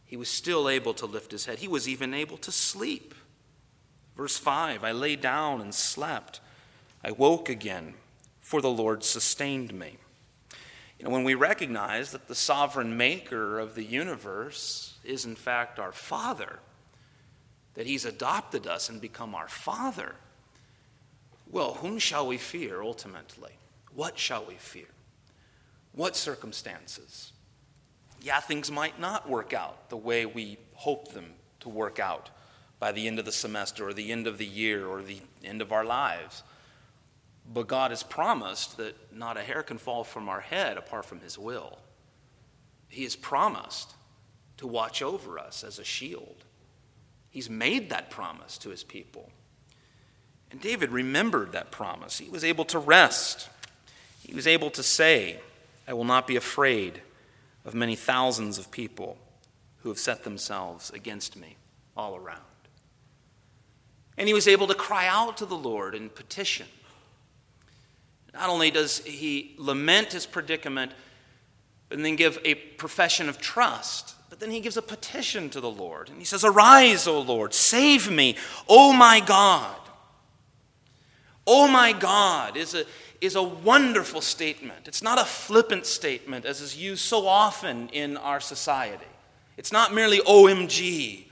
He 0.04 0.16
was 0.16 0.28
still 0.28 0.68
able 0.68 0.94
to 0.94 1.06
lift 1.06 1.32
his 1.32 1.46
head. 1.46 1.58
He 1.58 1.68
was 1.68 1.88
even 1.88 2.14
able 2.14 2.36
to 2.38 2.52
sleep. 2.52 3.14
Verse 4.16 4.38
5 4.38 4.82
I 4.82 4.92
lay 4.92 5.16
down 5.16 5.60
and 5.60 5.74
slept. 5.74 6.40
I 7.04 7.12
woke 7.12 7.48
again, 7.48 7.94
for 8.40 8.60
the 8.60 8.70
Lord 8.70 9.04
sustained 9.04 9.72
me. 9.72 9.98
You 10.98 11.04
know, 11.04 11.10
when 11.10 11.24
we 11.24 11.34
recognize 11.34 12.12
that 12.12 12.26
the 12.26 12.34
sovereign 12.34 12.96
maker 12.96 13.58
of 13.58 13.74
the 13.74 13.84
universe 13.84 14.98
is, 15.04 15.26
in 15.26 15.36
fact, 15.36 15.78
our 15.78 15.92
Father, 15.92 16.58
that 17.74 17.86
He's 17.86 18.06
adopted 18.06 18.66
us 18.66 18.88
and 18.88 19.00
become 19.00 19.34
our 19.34 19.48
Father, 19.48 20.16
well, 21.48 21.74
whom 21.74 21.98
shall 21.98 22.26
we 22.26 22.38
fear 22.38 22.82
ultimately? 22.82 23.52
What 23.94 24.18
shall 24.18 24.44
we 24.44 24.54
fear? 24.54 24.88
What 25.92 26.16
circumstances? 26.16 27.32
Yeah, 28.20 28.40
things 28.40 28.70
might 28.70 28.98
not 28.98 29.28
work 29.28 29.52
out 29.52 29.90
the 29.90 29.96
way 29.96 30.26
we 30.26 30.58
hope 30.74 31.12
them 31.12 31.34
to 31.60 31.68
work 31.68 32.00
out 32.00 32.30
by 32.78 32.92
the 32.92 33.06
end 33.06 33.18
of 33.18 33.24
the 33.24 33.32
semester 33.32 33.88
or 33.88 33.94
the 33.94 34.12
end 34.12 34.26
of 34.26 34.38
the 34.38 34.46
year 34.46 34.86
or 34.86 35.02
the 35.02 35.20
end 35.44 35.62
of 35.62 35.72
our 35.72 35.84
lives. 35.84 36.42
But 37.52 37.68
God 37.68 37.90
has 37.90 38.02
promised 38.02 38.76
that 38.76 39.14
not 39.14 39.36
a 39.36 39.42
hair 39.42 39.62
can 39.62 39.78
fall 39.78 40.04
from 40.04 40.28
our 40.28 40.40
head 40.40 40.76
apart 40.76 41.04
from 41.04 41.20
His 41.20 41.38
will. 41.38 41.78
He 42.88 43.04
has 43.04 43.16
promised 43.16 43.94
to 44.58 44.66
watch 44.66 45.02
over 45.02 45.38
us 45.38 45.62
as 45.64 45.78
a 45.78 45.84
shield. 45.84 46.44
He's 47.30 47.50
made 47.50 47.90
that 47.90 48.10
promise 48.10 48.58
to 48.58 48.70
His 48.70 48.82
people. 48.82 49.30
And 50.50 50.60
David 50.60 50.90
remembered 50.90 51.52
that 51.52 51.70
promise. 51.70 52.18
He 52.18 52.28
was 52.28 52.44
able 52.44 52.64
to 52.66 52.78
rest. 52.78 53.48
He 54.22 54.34
was 54.34 54.46
able 54.46 54.70
to 54.70 54.82
say, 54.82 55.40
I 55.86 55.92
will 55.92 56.04
not 56.04 56.26
be 56.26 56.36
afraid 56.36 57.00
of 57.64 57.74
many 57.74 57.96
thousands 57.96 58.58
of 58.58 58.70
people 58.70 59.18
who 59.82 59.88
have 59.88 59.98
set 59.98 60.24
themselves 60.24 60.90
against 60.90 61.36
me 61.36 61.56
all 61.96 62.16
around. 62.16 62.40
And 64.18 64.28
he 64.28 64.34
was 64.34 64.48
able 64.48 64.66
to 64.68 64.74
cry 64.74 65.06
out 65.06 65.36
to 65.38 65.46
the 65.46 65.56
Lord 65.56 65.94
and 65.94 66.14
petition. 66.14 66.66
Not 68.32 68.50
only 68.50 68.70
does 68.70 68.98
he 68.98 69.54
lament 69.58 70.12
his 70.12 70.26
predicament 70.26 70.92
and 71.90 72.04
then 72.04 72.16
give 72.16 72.38
a 72.44 72.54
profession 72.54 73.28
of 73.28 73.38
trust, 73.38 74.14
but 74.28 74.40
then 74.40 74.50
he 74.50 74.60
gives 74.60 74.76
a 74.76 74.82
petition 74.82 75.48
to 75.50 75.60
the 75.60 75.70
Lord. 75.70 76.08
And 76.10 76.18
he 76.18 76.24
says, 76.24 76.44
Arise, 76.44 77.06
O 77.06 77.20
Lord, 77.20 77.54
save 77.54 78.10
me, 78.10 78.36
O 78.68 78.92
my 78.92 79.20
God. 79.20 79.76
O 81.46 81.68
my 81.68 81.92
God 81.92 82.56
is 82.56 82.74
a, 82.74 82.84
is 83.20 83.36
a 83.36 83.42
wonderful 83.42 84.20
statement. 84.20 84.88
It's 84.88 85.02
not 85.02 85.18
a 85.18 85.24
flippant 85.24 85.86
statement 85.86 86.44
as 86.44 86.60
is 86.60 86.76
used 86.76 87.04
so 87.04 87.26
often 87.26 87.88
in 87.90 88.16
our 88.16 88.40
society. 88.40 89.06
It's 89.56 89.72
not 89.72 89.94
merely 89.94 90.18
OMG. 90.18 91.25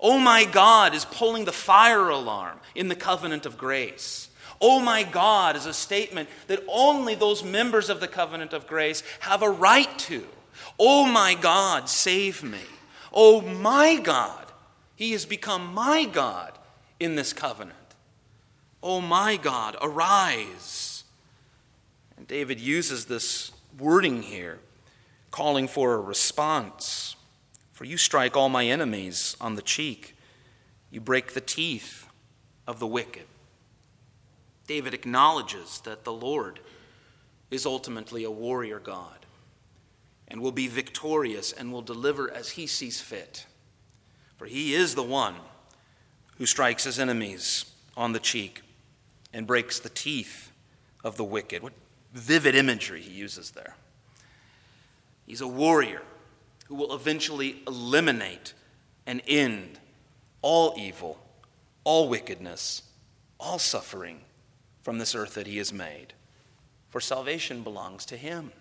Oh 0.00 0.18
my 0.18 0.44
God 0.44 0.94
is 0.94 1.04
pulling 1.04 1.44
the 1.44 1.52
fire 1.52 2.08
alarm 2.08 2.58
in 2.74 2.88
the 2.88 2.96
covenant 2.96 3.46
of 3.46 3.58
grace. 3.58 4.28
Oh 4.60 4.80
my 4.80 5.02
God 5.02 5.56
is 5.56 5.66
a 5.66 5.74
statement 5.74 6.28
that 6.46 6.62
only 6.68 7.14
those 7.14 7.42
members 7.42 7.90
of 7.90 8.00
the 8.00 8.08
covenant 8.08 8.52
of 8.52 8.66
grace 8.66 9.02
have 9.20 9.42
a 9.42 9.50
right 9.50 9.98
to. 10.00 10.26
Oh 10.78 11.06
my 11.06 11.34
God, 11.34 11.88
save 11.88 12.42
me. 12.42 12.60
Oh 13.12 13.40
my 13.40 13.96
God, 13.96 14.46
He 14.96 15.12
has 15.12 15.24
become 15.24 15.72
my 15.72 16.04
God 16.04 16.52
in 16.98 17.14
this 17.14 17.32
covenant. 17.32 17.76
Oh 18.82 19.00
my 19.00 19.36
God, 19.36 19.76
arise. 19.80 21.04
And 22.16 22.26
David 22.26 22.60
uses 22.60 23.06
this 23.06 23.52
wording 23.78 24.22
here, 24.22 24.60
calling 25.30 25.68
for 25.68 25.94
a 25.94 26.00
response. 26.00 27.13
For 27.74 27.84
you 27.84 27.96
strike 27.96 28.36
all 28.36 28.48
my 28.48 28.66
enemies 28.66 29.36
on 29.40 29.56
the 29.56 29.62
cheek, 29.62 30.16
you 30.92 31.00
break 31.00 31.34
the 31.34 31.40
teeth 31.40 32.06
of 32.68 32.78
the 32.78 32.86
wicked. 32.86 33.26
David 34.68 34.94
acknowledges 34.94 35.80
that 35.80 36.04
the 36.04 36.12
Lord 36.12 36.60
is 37.50 37.66
ultimately 37.66 38.22
a 38.22 38.30
warrior 38.30 38.78
God 38.78 39.26
and 40.28 40.40
will 40.40 40.52
be 40.52 40.68
victorious 40.68 41.52
and 41.52 41.72
will 41.72 41.82
deliver 41.82 42.30
as 42.30 42.50
he 42.50 42.68
sees 42.68 43.00
fit. 43.00 43.44
For 44.36 44.46
he 44.46 44.72
is 44.72 44.94
the 44.94 45.02
one 45.02 45.34
who 46.38 46.46
strikes 46.46 46.84
his 46.84 47.00
enemies 47.00 47.72
on 47.96 48.12
the 48.12 48.20
cheek 48.20 48.62
and 49.32 49.48
breaks 49.48 49.80
the 49.80 49.88
teeth 49.88 50.52
of 51.02 51.16
the 51.16 51.24
wicked. 51.24 51.60
What 51.60 51.72
vivid 52.12 52.54
imagery 52.54 53.02
he 53.02 53.10
uses 53.10 53.50
there. 53.50 53.74
He's 55.26 55.40
a 55.40 55.48
warrior 55.48 56.02
who 56.64 56.74
will 56.74 56.94
eventually 56.94 57.62
eliminate 57.66 58.54
and 59.06 59.22
end 59.26 59.78
all 60.42 60.74
evil, 60.76 61.18
all 61.84 62.08
wickedness, 62.08 62.82
all 63.38 63.58
suffering 63.58 64.20
from 64.82 64.98
this 64.98 65.14
earth 65.14 65.34
that 65.34 65.46
he 65.46 65.58
has 65.58 65.72
made. 65.72 66.12
For 66.90 67.00
salvation 67.00 67.62
belongs 67.62 68.04
to 68.06 68.16
him. 68.16 68.52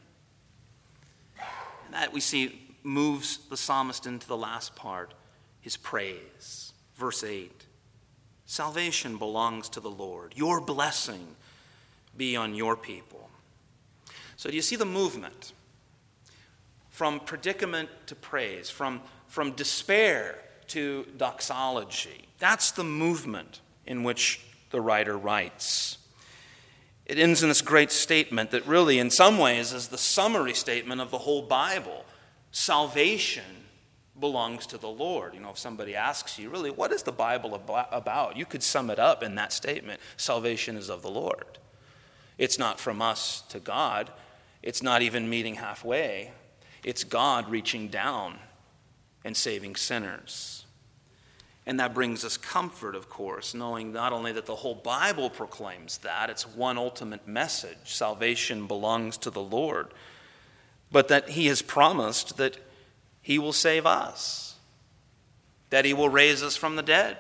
And 1.86 1.94
that 1.94 2.14
we 2.14 2.20
see 2.20 2.60
moves 2.84 3.38
the 3.50 3.58
psalmist 3.58 4.06
into 4.06 4.28
the 4.28 4.38
last 4.38 4.76
part, 4.76 5.14
his 5.62 5.78
praise. 5.78 6.74
Verse 6.96 7.24
8 7.24 7.52
Salvation 8.46 9.18
belongs 9.18 9.70
to 9.70 9.80
the 9.80 9.90
Lord. 9.90 10.34
Your 10.36 10.62
blessing 10.62 11.36
be 12.16 12.36
on 12.36 12.54
your 12.54 12.76
people. 12.76 13.30
So, 14.36 14.50
do 14.50 14.56
you 14.56 14.62
see 14.62 14.76
the 14.76 14.86
movement? 14.86 15.54
From 16.94 17.20
predicament 17.20 17.90
to 18.06 18.14
praise, 18.14 18.70
from, 18.70 19.02
from 19.28 19.54
despair 19.54 20.38
to 20.68 21.08
doxology. 21.18 22.28
That's 22.38 22.70
the 22.70 22.84
movement 22.84 23.62
in 23.88 24.04
which 24.04 24.42
the 24.70 24.80
writer 24.80 25.18
writes. 25.18 25.98
It 27.08 27.18
ends 27.18 27.42
in 27.42 27.50
this 27.50 27.64
great 27.64 27.92
statement 27.92 28.52
that 28.52 28.68
really, 28.68 29.00
in 29.00 29.10
some 29.10 29.40
ways, 29.40 29.74
is 29.74 29.88
the 29.88 29.98
summary 29.98 30.54
statement 30.54 31.02
of 31.02 31.10
the 31.10 31.18
whole 31.18 31.42
Bible. 31.42 32.06
Salvation 32.52 33.44
belongs 34.20 34.68
to 34.68 34.78
the 34.78 34.88
Lord. 34.88 35.34
You 35.34 35.40
know, 35.40 35.50
if 35.50 35.58
somebody 35.58 35.96
asks 35.96 36.38
you, 36.38 36.52
really, 36.52 36.70
what 36.70 36.92
is 36.92 37.02
the 37.02 37.12
Bible 37.12 37.60
about? 37.92 38.38
You 38.38 38.46
could 38.46 38.62
sum 38.62 38.92
it 38.92 39.00
up 39.00 39.24
in 39.24 39.34
that 39.36 39.52
statement 39.52 40.00
salvation 40.16 40.78
is 40.78 40.90
of 40.90 41.02
the 41.02 41.10
Lord. 41.10 41.58
It's 42.38 42.60
not 42.60 42.80
from 42.80 43.02
us 43.02 43.42
to 43.50 43.60
God, 43.60 44.12
it's 44.62 44.84
not 44.84 45.02
even 45.02 45.28
meeting 45.28 45.56
halfway. 45.56 46.32
It's 46.84 47.04
God 47.04 47.50
reaching 47.50 47.88
down 47.88 48.40
and 49.24 49.36
saving 49.36 49.76
sinners. 49.76 50.66
And 51.66 51.80
that 51.80 51.94
brings 51.94 52.26
us 52.26 52.36
comfort, 52.36 52.94
of 52.94 53.10
course, 53.10 53.54
knowing 53.54 53.94
not 53.94 54.12
only 54.12 54.34
that 54.34 54.46
the 54.46 54.56
whole 54.56 54.76
Bible 54.76 55.30
proclaims 55.30 56.00
that, 56.00 56.30
it's 56.30 56.46
one 56.46 56.78
ultimate 56.78 57.26
message 57.26 57.78
salvation 57.86 58.68
belongs 58.68 59.18
to 59.20 59.30
the 59.30 59.42
Lord, 59.42 59.88
but 60.92 61.08
that 61.08 61.30
He 61.30 61.48
has 61.48 61.62
promised 61.62 62.36
that 62.36 62.58
He 63.22 63.40
will 63.40 63.54
save 63.54 63.86
us, 63.86 64.56
that 65.70 65.86
He 65.86 65.94
will 65.94 66.10
raise 66.10 66.44
us 66.44 66.58
from 66.58 66.76
the 66.76 66.84
dead. 66.84 67.16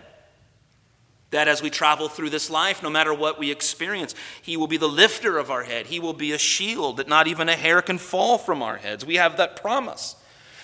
That 1.34 1.48
as 1.48 1.64
we 1.64 1.72
travel 1.72 2.10
through 2.10 2.30
this 2.30 2.52
life, 2.52 2.84
no 2.84 2.92
matter 2.92 3.12
what 3.12 3.40
we 3.40 3.50
experience, 3.50 4.14
He 4.44 4.56
will 4.56 4.68
be 4.68 4.78
the 4.78 4.88
lifter 4.88 5.40
of 5.40 5.50
our 5.50 5.64
head. 5.64 5.88
He 5.88 6.00
will 6.00 6.14
be 6.14 6.32
a 6.32 6.38
shield 6.38 6.98
that 6.98 7.08
not 7.08 7.28
even 7.28 7.50
a 7.50 7.56
hair 7.56 7.82
can 7.82 7.98
fall 7.98 8.38
from 8.38 8.62
our 8.62 8.78
heads. 8.78 9.04
We 9.04 9.16
have 9.16 9.38
that 9.38 9.60
promise 9.60 10.16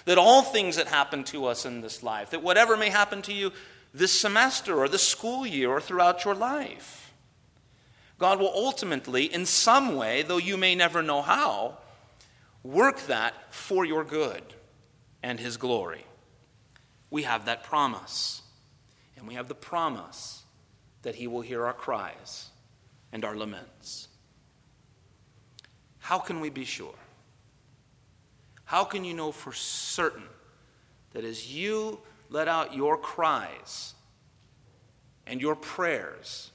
that 0.05 0.19
all 0.19 0.43
things 0.43 0.75
that 0.75 0.85
happen 0.85 1.23
to 1.23 1.47
us 1.47 1.65
in 1.65 1.81
this 1.81 2.03
life, 2.03 2.29
that 2.29 2.43
whatever 2.43 2.77
may 2.77 2.89
happen 2.89 3.23
to 3.23 3.33
you 3.33 3.51
this 3.95 4.11
semester 4.11 4.77
or 4.77 4.87
this 4.87 5.07
school 5.07 5.43
year 5.43 5.71
or 5.71 5.81
throughout 5.81 6.23
your 6.23 6.35
life, 6.35 7.13
God 8.19 8.39
will 8.39 8.51
ultimately, 8.53 9.25
in 9.25 9.47
some 9.47 9.95
way, 9.95 10.21
though 10.21 10.37
you 10.37 10.55
may 10.55 10.75
never 10.75 11.01
know 11.01 11.23
how, 11.23 11.79
work 12.61 13.07
that 13.07 13.33
for 13.51 13.85
your 13.85 14.03
good 14.03 14.43
and 15.23 15.39
His 15.39 15.57
glory. 15.57 16.05
We 17.09 17.23
have 17.23 17.45
that 17.45 17.63
promise. 17.63 18.43
And 19.17 19.27
we 19.27 19.33
have 19.33 19.47
the 19.47 19.55
promise 19.55 20.43
that 21.03 21.15
He 21.15 21.27
will 21.27 21.41
hear 21.41 21.65
our 21.65 21.73
cries 21.73 22.49
and 23.11 23.25
our 23.25 23.35
laments. 23.35 24.07
How 25.99 26.19
can 26.19 26.39
we 26.39 26.49
be 26.49 26.65
sure? 26.65 26.95
How 28.65 28.83
can 28.83 29.03
you 29.03 29.13
know 29.13 29.31
for 29.31 29.51
certain 29.51 30.27
that 31.13 31.23
as 31.23 31.53
you 31.53 31.99
let 32.29 32.47
out 32.47 32.75
your 32.75 32.97
cries 32.97 33.93
and 35.25 35.41
your 35.41 35.55
prayers, 35.55 36.51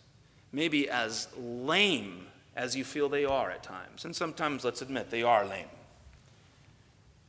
maybe 0.52 0.88
as 0.88 1.28
lame 1.36 2.26
as 2.56 2.76
you 2.76 2.84
feel 2.84 3.08
they 3.08 3.24
are 3.24 3.50
at 3.50 3.62
times, 3.62 4.04
and 4.04 4.14
sometimes, 4.14 4.64
let's 4.64 4.82
admit, 4.82 5.10
they 5.10 5.22
are 5.22 5.44
lame, 5.44 5.66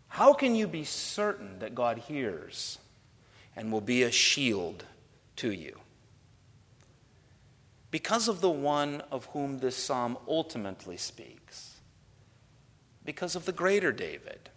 how 0.08 0.34
can 0.34 0.56
you 0.56 0.68
be 0.68 0.84
certain 0.84 1.60
that 1.60 1.76
God 1.76 1.98
hears 1.98 2.78
and 3.56 3.72
will 3.72 3.82
be 3.82 4.04
a 4.04 4.12
shield 4.12 4.86
to 5.38 5.52
you? 5.52 5.78
Because 7.92 8.28
of 8.28 8.42
the 8.42 8.50
one 8.50 9.02
of 9.12 9.26
whom 9.28 9.60
this 9.60 9.78
psalm 9.78 10.18
ultimately 10.28 10.98
speaks 10.98 11.78
Because 13.04 13.36
of 13.36 13.46
the 13.46 13.52
greater 13.52 13.92
David. 13.92 14.50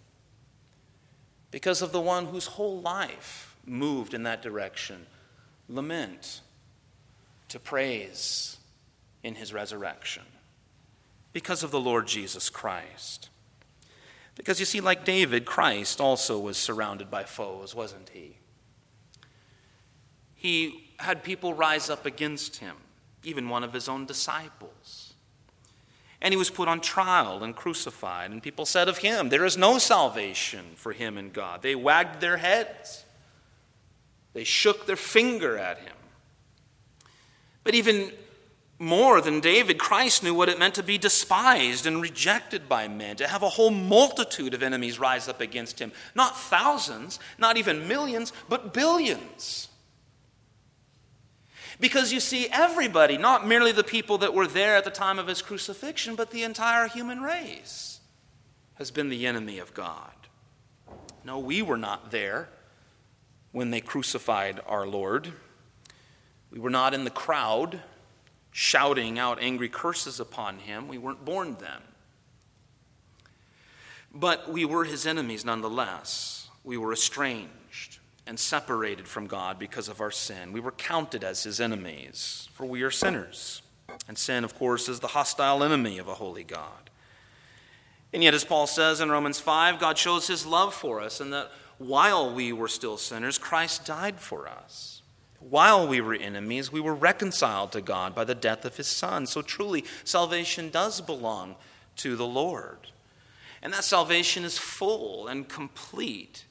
Because 1.51 1.83
of 1.83 1.93
the 1.93 2.01
one 2.01 2.27
whose 2.27 2.47
whole 2.47 2.81
life 2.81 3.57
moved 3.65 4.15
in 4.15 4.25
that 4.25 4.43
direction. 4.43 5.07
Lament 5.69 6.41
to 7.49 7.59
praise 7.59 8.59
in 9.23 9.35
his 9.35 9.53
resurrection. 9.53 10.25
Because 11.33 11.63
of 11.63 11.71
the 11.71 11.81
Lord 11.81 12.07
Jesus 12.07 12.49
Christ. 12.51 13.29
Because 14.35 14.61
you 14.61 14.67
see, 14.67 14.81
like 14.81 15.05
David, 15.05 15.45
Christ 15.45 16.01
also 16.01 16.39
was 16.39 16.57
surrounded 16.57 17.11
by 17.11 17.25
foes, 17.25 17.75
wasn't 17.75 18.11
he? 18.11 18.37
He 20.35 20.93
had 21.01 21.25
people 21.25 21.55
rise 21.55 21.91
up 21.91 22.07
against 22.07 22.57
him, 22.59 22.77
even 23.25 23.49
one 23.49 23.65
of 23.65 23.73
his 23.73 23.89
own 23.89 24.07
disciples. 24.07 25.15
And 26.21 26.33
he 26.33 26.39
was 26.39 26.51
put 26.51 26.69
on 26.69 26.81
trial 26.81 27.45
and 27.45 27.55
crucified, 27.55 28.31
and 28.31 28.43
people 28.43 28.67
said 28.67 28.89
of 28.89 28.99
him, 28.99 29.29
There 29.29 29.45
is 29.45 29.57
no 29.57 29.79
salvation 29.79 30.65
for 30.75 30.93
him 30.93 31.17
in 31.17 31.31
God. 31.31 31.63
They 31.63 31.75
wagged 31.75 32.21
their 32.21 32.39
heads, 32.39 33.05
they 34.33 34.45
shook 34.45 34.87
their 34.87 34.97
finger 34.97 35.57
at 35.57 35.79
him. 35.79 35.95
But 37.65 37.75
even 37.75 38.13
more 38.79 39.21
than 39.21 39.41
David, 39.41 39.79
Christ 39.79 40.23
knew 40.23 40.35
what 40.35 40.49
it 40.49 40.59
meant 40.59 40.75
to 40.77 40.83
be 40.83 40.99
despised 40.99 41.87
and 41.87 42.01
rejected 42.01 42.69
by 42.69 42.87
men, 42.87 43.17
to 43.17 43.27
have 43.27 43.43
a 43.43 43.49
whole 43.49 43.71
multitude 43.71 44.55
of 44.55 44.63
enemies 44.63 44.99
rise 44.99 45.29
up 45.29 45.41
against 45.41 45.79
him. 45.79 45.93
Not 46.15 46.37
thousands, 46.37 47.19
not 47.39 47.57
even 47.57 47.89
millions, 47.89 48.33
but 48.49 48.73
billions. 48.73 49.69
Because 51.81 52.13
you 52.13 52.21
see, 52.21 52.49
everybody, 52.51 53.17
not 53.17 53.47
merely 53.47 53.73
the 53.73 53.85
people 53.85 54.19
that 54.19 54.35
were 54.35 54.47
there 54.47 54.77
at 54.77 54.85
the 54.85 54.91
time 54.91 55.19
of 55.19 55.29
his 55.29 55.43
crucifixion, 55.43 56.17
but 56.17 56.31
the 56.31 56.43
entire 56.43 56.89
human 56.89 57.21
race, 57.21 58.01
has 58.75 58.91
been 58.91 59.09
the 59.09 59.27
enemy 59.27 59.59
of 59.59 59.75
God. 59.75 60.13
No, 61.25 61.39
we 61.39 61.63
were 61.63 61.77
not 61.77 62.11
there 62.11 62.49
when 63.53 63.71
they 63.71 63.81
crucified 63.81 64.61
our 64.67 64.87
Lord. 64.87 65.33
We 66.51 66.59
were 66.59 66.71
not 66.71 66.95
in 66.95 67.05
the 67.05 67.11
crowd 67.11 67.81
shouting 68.51 69.19
out 69.19 69.39
angry 69.41 69.69
curses 69.69 70.19
upon 70.19 70.59
him. 70.59 70.89
We 70.89 70.99
weren't 70.99 71.25
born 71.25 71.57
then. 71.61 71.81
But 74.13 74.51
we 74.51 74.65
were 74.65 74.85
his 74.85 75.07
enemies 75.07 75.45
nonetheless. 75.45 76.49
We 76.65 76.77
were 76.77 76.93
estranged 76.93 77.53
and 78.29 78.39
separated 78.39 79.09
from 79.09 79.27
God 79.27 79.59
because 79.59 79.89
of 79.89 80.03
our 80.03 80.11
sin. 80.11 80.53
We 80.53 80.61
were 80.61 80.73
counted 80.73 81.25
as 81.25 81.43
his 81.43 81.61
enemies, 81.61 82.49
for 82.53 82.67
we 82.67 82.83
are 82.83 82.91
sinners. 82.91 83.63
And 84.07 84.19
sin, 84.19 84.45
of 84.45 84.55
course, 84.55 84.89
is 84.89 85.01
the 85.01 85.09
hostile 85.09 85.65
enemy 85.65 85.97
of 85.97 86.09
a 86.09 86.15
holy 86.15 86.45
God. 86.45 86.91
And 88.13 88.23
yet, 88.23 88.35
as 88.35 88.45
Paul 88.45 88.67
says 88.67 89.01
in 89.01 89.11
Romans 89.11 89.41
5, 89.41 89.81
God 89.81 89.97
shows 89.97 90.29
his 90.29 90.45
love 90.45 90.75
for 90.75 91.01
us, 91.01 91.21
and 91.21 91.33
that 91.33 91.51
while 91.79 92.33
we 92.33 92.53
were 92.53 92.69
still 92.69 92.99
sinners, 92.99 93.39
Christ 93.39 93.87
died 93.87 94.21
for 94.21 94.47
us. 94.47 95.01
While 95.41 95.89
we 95.89 96.01
were 96.01 96.15
enemies, 96.15 96.71
we 96.71 96.81
were 96.81 96.95
reconciled 96.95 97.73
to 97.73 97.81
God 97.81 98.15
by 98.15 98.25
the 98.25 98.35
death 98.35 98.65
of 98.67 98.77
his 98.77 98.89
Son. 98.89 99.27
So 99.27 99.41
truly, 99.41 99.85
salvation 100.05 100.69
does 100.69 101.01
belong 101.01 101.57
to 101.97 102.15
the 102.15 102.27
Lord. 102.27 102.89
And 103.63 103.73
that 103.73 103.85
salvation 103.85 104.45
is 104.45 104.59
full 104.59 105.29
and 105.29 105.49
complete. 105.49 106.45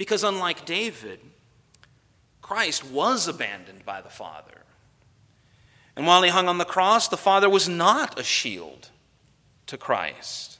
Because 0.00 0.24
unlike 0.24 0.64
David, 0.64 1.20
Christ 2.40 2.82
was 2.86 3.28
abandoned 3.28 3.84
by 3.84 4.00
the 4.00 4.08
Father. 4.08 4.62
And 5.94 6.06
while 6.06 6.22
he 6.22 6.30
hung 6.30 6.48
on 6.48 6.56
the 6.56 6.64
cross, 6.64 7.06
the 7.06 7.18
Father 7.18 7.50
was 7.50 7.68
not 7.68 8.18
a 8.18 8.22
shield 8.22 8.88
to 9.66 9.76
Christ. 9.76 10.58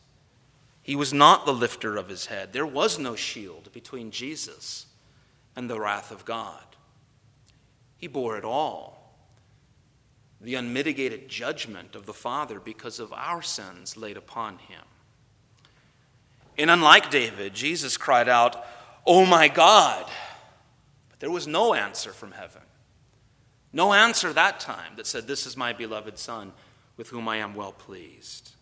He 0.82 0.94
was 0.94 1.14
not 1.14 1.46
the 1.46 1.54
lifter 1.54 1.96
of 1.96 2.10
his 2.10 2.26
head. 2.26 2.52
There 2.52 2.66
was 2.66 2.98
no 2.98 3.16
shield 3.16 3.72
between 3.72 4.10
Jesus 4.10 4.84
and 5.56 5.70
the 5.70 5.80
wrath 5.80 6.10
of 6.10 6.26
God. 6.26 6.76
He 7.96 8.08
bore 8.08 8.36
it 8.36 8.44
all. 8.44 9.14
The 10.38 10.56
unmitigated 10.56 11.30
judgment 11.30 11.94
of 11.94 12.04
the 12.04 12.12
Father 12.12 12.60
because 12.60 13.00
of 13.00 13.10
our 13.14 13.40
sins 13.40 13.96
laid 13.96 14.18
upon 14.18 14.58
him. 14.58 14.84
And 16.58 16.70
unlike 16.70 17.10
David, 17.10 17.54
Jesus 17.54 17.96
cried 17.96 18.28
out, 18.28 18.66
Oh 19.12 19.26
my 19.26 19.48
God. 19.48 20.08
But 21.08 21.18
there 21.18 21.32
was 21.32 21.48
no 21.48 21.74
answer 21.74 22.12
from 22.12 22.30
heaven. 22.30 22.62
No 23.72 23.92
answer 23.92 24.32
that 24.32 24.60
time 24.60 24.94
that 24.94 25.06
said, 25.08 25.26
This 25.26 25.46
is 25.46 25.56
my 25.56 25.72
beloved 25.72 26.16
Son 26.16 26.52
with 26.96 27.08
whom 27.08 27.28
I 27.28 27.38
am 27.38 27.56
well 27.56 27.72
pleased. 27.72 28.52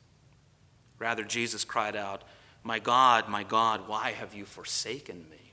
Rather, 0.99 1.23
Jesus 1.23 1.67
cried 1.67 1.95
out, 1.95 2.25
My 2.63 2.79
God, 2.79 3.29
my 3.29 3.43
God, 3.43 3.87
why 3.89 4.13
have 4.13 4.33
you 4.33 4.47
forsaken 4.47 5.27
me? 5.31 5.53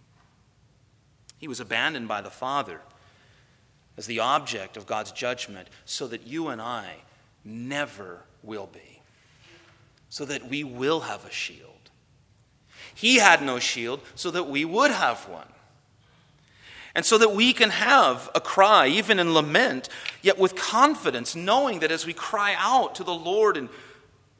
He 1.40 1.50
was 1.50 1.60
abandoned 1.60 2.08
by 2.08 2.22
the 2.22 2.30
Father 2.30 2.80
as 3.98 4.06
the 4.06 4.22
object 4.22 4.78
of 4.78 4.86
God's 4.86 5.12
judgment 5.12 5.68
so 5.84 6.08
that 6.08 6.26
you 6.26 6.48
and 6.48 6.62
I 6.62 6.94
never 7.44 8.22
will 8.44 8.70
be, 8.72 9.02
so 10.08 10.24
that 10.24 10.48
we 10.48 10.64
will 10.64 11.02
have 11.02 11.26
a 11.26 11.32
shield 11.32 11.75
he 12.96 13.18
had 13.18 13.44
no 13.44 13.60
shield 13.60 14.00
so 14.16 14.32
that 14.32 14.50
we 14.50 14.66
would 14.66 14.90
have 14.90 15.28
one. 15.28 15.48
And 16.96 17.06
so 17.06 17.18
that 17.18 17.34
we 17.34 17.52
can 17.52 17.72
have 17.72 18.30
a 18.34 18.40
cry, 18.40 18.88
even 18.88 19.20
in 19.20 19.34
lament, 19.34 19.90
yet 20.22 20.40
with 20.40 20.56
confidence, 20.56 21.36
knowing 21.36 21.80
that 21.80 21.92
as 21.92 22.06
we 22.06 22.14
cry 22.14 22.56
out 22.58 22.96
to 22.96 23.04
the 23.04 23.14
Lord 23.14 23.58
in, 23.58 23.68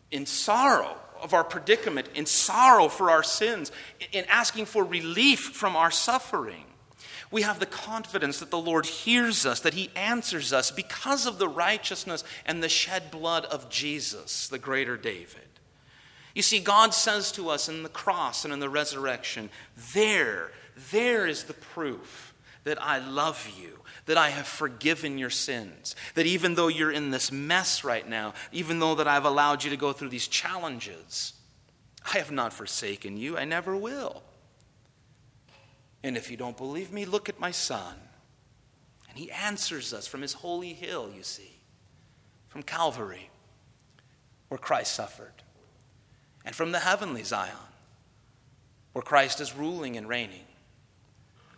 in 0.10 0.26
sorrow 0.26 0.96
of 1.22 1.34
our 1.34 1.44
predicament, 1.44 2.08
in 2.16 2.26
sorrow 2.26 2.88
for 2.88 3.12
our 3.12 3.24
sins, 3.24 3.74
in 4.14 4.24
asking 4.30 4.68
for 4.68 4.86
relief 4.86 5.42
from 5.42 5.76
our 5.76 5.92
suffering, 5.92 6.64
we 7.30 7.42
have 7.42 7.60
the 7.60 7.66
confidence 7.66 8.40
that 8.40 8.52
the 8.52 8.58
Lord 8.58 8.86
hears 8.86 9.46
us, 9.46 9.60
that 9.60 9.74
He 9.74 9.90
answers 9.94 10.54
us 10.54 10.72
because 10.72 11.26
of 11.26 11.38
the 11.38 11.50
righteousness 11.50 12.24
and 12.46 12.64
the 12.64 12.70
shed 12.70 13.12
blood 13.12 13.44
of 13.46 13.70
Jesus, 13.70 14.48
the 14.48 14.60
greater 14.60 14.96
David. 14.96 15.55
You 16.36 16.42
see, 16.42 16.60
God 16.60 16.94
says 16.94 17.32
to 17.32 17.50
us 17.50 17.70
in 17.70 17.82
the 17.82 17.90
cross 17.90 18.44
and 18.44 18.54
in 18.54 18.60
the 18.60 18.70
resurrection, 18.70 19.50
there, 19.94 20.52
there 20.92 21.26
is 21.26 21.46
the 21.46 21.54
proof 21.54 22.34
that 22.66 22.82
I 22.82 23.00
love 23.00 23.50
you, 23.58 23.80
that 24.06 24.18
I 24.18 24.32
have 24.32 24.46
forgiven 24.46 25.18
your 25.18 25.30
sins, 25.30 25.96
that 26.14 26.26
even 26.26 26.56
though 26.56 26.68
you're 26.68 26.92
in 26.92 27.10
this 27.10 27.32
mess 27.32 27.86
right 27.86 28.08
now, 28.08 28.34
even 28.52 28.80
though 28.80 28.96
that 28.96 29.08
I've 29.08 29.24
allowed 29.24 29.64
you 29.64 29.70
to 29.70 29.78
go 29.78 29.94
through 29.94 30.10
these 30.10 30.28
challenges, 30.28 31.34
I 32.14 32.18
have 32.18 32.32
not 32.32 32.52
forsaken 32.52 33.16
you, 33.16 33.38
I 33.38 33.46
never 33.46 33.76
will. 33.78 34.22
And 36.04 36.18
if 36.18 36.30
you 36.30 36.36
don't 36.36 36.58
believe 36.58 36.92
me, 36.92 37.06
look 37.06 37.30
at 37.30 37.40
my 37.40 37.52
son. 37.52 37.96
And 39.10 39.18
he 39.18 39.32
answers 39.32 39.94
us 39.94 40.06
from 40.06 40.22
his 40.22 40.34
holy 40.34 40.74
hill, 40.74 41.10
you 41.16 41.24
see, 41.24 41.56
from 42.50 42.62
Calvary, 42.62 43.30
where 44.50 44.58
Christ 44.58 44.94
suffered 44.94 45.32
and 46.46 46.56
from 46.56 46.72
the 46.72 46.80
heavenly 46.80 47.24
Zion, 47.24 47.56
where 48.94 49.02
Christ 49.02 49.42
is 49.42 49.56
ruling 49.56 49.98
and 49.98 50.08
reigning, 50.08 50.46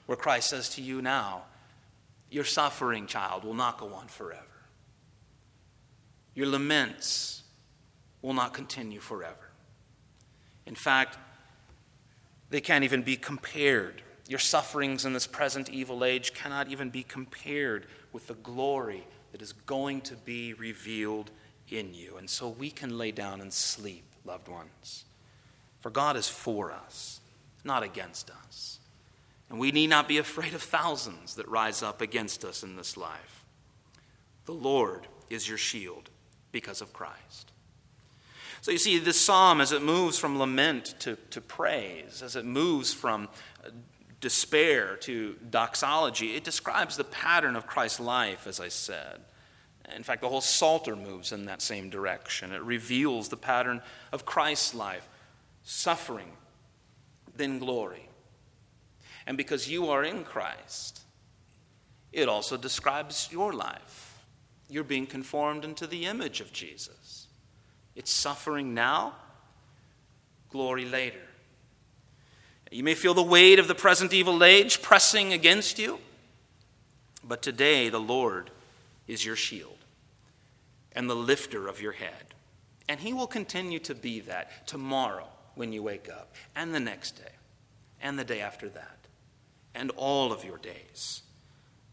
where 0.05 0.15
Christ 0.15 0.49
says 0.49 0.69
to 0.69 0.81
you 0.81 1.01
now, 1.01 1.43
Your 2.31 2.45
suffering, 2.45 3.05
child, 3.05 3.43
will 3.43 3.53
not 3.53 3.77
go 3.77 3.93
on 3.93 4.07
forever. 4.07 4.43
Your 6.33 6.47
laments 6.47 7.43
will 8.21 8.33
not 8.33 8.53
continue 8.53 8.99
forever. 8.99 9.51
In 10.65 10.75
fact, 10.75 11.17
they 12.49 12.61
can't 12.61 12.83
even 12.83 13.01
be 13.01 13.17
compared. 13.17 14.01
Your 14.27 14.39
sufferings 14.39 15.05
in 15.05 15.13
this 15.13 15.27
present 15.27 15.69
evil 15.69 16.03
age 16.03 16.33
cannot 16.33 16.69
even 16.69 16.89
be 16.89 17.03
compared 17.03 17.87
with 18.13 18.27
the 18.27 18.35
glory 18.35 19.05
that 19.31 19.41
is 19.41 19.51
going 19.53 20.01
to 20.01 20.15
be 20.15 20.53
revealed 20.53 21.31
in 21.69 21.93
you. 21.93 22.17
And 22.17 22.29
so 22.29 22.49
we 22.49 22.71
can 22.71 22.97
lay 22.97 23.11
down 23.11 23.41
and 23.41 23.51
sleep 23.51 24.06
loved 24.27 24.47
ones. 24.47 25.05
For 25.79 25.89
God 25.89 26.15
is 26.17 26.27
for 26.27 26.71
us, 26.71 27.21
not 27.63 27.81
against 27.81 28.29
us. 28.29 28.79
And 29.49 29.59
we 29.59 29.71
need 29.71 29.89
not 29.89 30.07
be 30.07 30.17
afraid 30.17 30.53
of 30.53 30.61
thousands 30.61 31.35
that 31.35 31.47
rise 31.47 31.81
up 31.81 32.01
against 32.01 32.43
us 32.43 32.63
in 32.63 32.75
this 32.75 32.97
life. 32.97 33.45
The 34.45 34.53
Lord 34.53 35.07
is 35.29 35.47
your 35.47 35.57
shield 35.57 36.09
because 36.51 36.81
of 36.81 36.93
Christ. 36.93 37.51
So 38.61 38.71
you 38.71 38.77
see, 38.77 38.99
this 38.99 39.19
psalm, 39.19 39.61
as 39.61 39.71
it 39.71 39.81
moves 39.81 40.17
from 40.17 40.39
lament 40.39 40.95
to, 40.99 41.15
to 41.29 41.39
praise, 41.39 42.21
as 42.21 42.35
it 42.35 42.43
moves 42.43 42.93
from 42.93 43.29
uh, 43.65 43.69
despair 44.19 44.97
to 44.97 45.35
doxology, 45.49 46.35
it 46.35 46.43
describes 46.43 46.97
the 46.97 47.03
pattern 47.03 47.55
of 47.55 47.67
Christ's 47.67 47.99
life, 47.99 48.47
as 48.47 48.59
I 48.59 48.67
said. 48.67 49.21
In 49.95 50.03
fact, 50.03 50.21
the 50.21 50.29
whole 50.29 50.41
Psalter 50.41 50.95
moves 50.95 51.31
in 51.31 51.45
that 51.45 51.61
same 51.61 51.89
direction. 51.89 52.51
It 52.51 52.61
reveals 52.61 53.29
the 53.29 53.37
pattern 53.37 53.81
of 54.11 54.25
Christ's 54.25 54.75
life 54.75 55.07
suffering, 55.63 56.31
then 57.35 57.59
glory. 57.59 58.09
And 59.25 59.37
because 59.37 59.69
you 59.69 59.89
are 59.89 60.03
in 60.03 60.23
Christ, 60.23 61.01
it 62.11 62.27
also 62.27 62.57
describes 62.57 63.29
your 63.31 63.53
life. 63.53 64.23
You're 64.69 64.83
being 64.83 65.05
conformed 65.05 65.63
into 65.63 65.87
the 65.87 66.05
image 66.05 66.41
of 66.41 66.51
Jesus. 66.51 67.27
It's 67.95 68.11
suffering 68.11 68.73
now, 68.73 69.15
glory 70.49 70.85
later. 70.85 71.21
You 72.71 72.83
may 72.83 72.95
feel 72.95 73.13
the 73.13 73.23
weight 73.23 73.59
of 73.59 73.67
the 73.67 73.75
present 73.75 74.13
evil 74.13 74.43
age 74.43 74.81
pressing 74.81 75.31
against 75.31 75.79
you, 75.79 75.99
but 77.23 77.41
today 77.41 77.87
the 77.87 77.99
Lord 77.99 78.51
is 79.07 79.25
your 79.25 79.37
shield 79.37 79.76
and 80.97 81.07
the 81.07 81.15
lifter 81.15 81.67
of 81.67 81.79
your 81.79 81.91
head. 81.91 82.33
And 82.89 82.99
He 82.99 83.13
will 83.13 83.27
continue 83.27 83.77
to 83.79 83.93
be 83.93 84.19
that 84.21 84.67
tomorrow 84.67 85.27
when 85.53 85.71
you 85.71 85.83
wake 85.83 86.09
up, 86.09 86.33
and 86.55 86.73
the 86.73 86.79
next 86.79 87.17
day, 87.17 87.31
and 88.01 88.17
the 88.17 88.23
day 88.23 88.41
after 88.41 88.67
that, 88.69 88.97
and 89.75 89.91
all 89.95 90.31
of 90.31 90.43
your 90.43 90.57
days. 90.57 91.21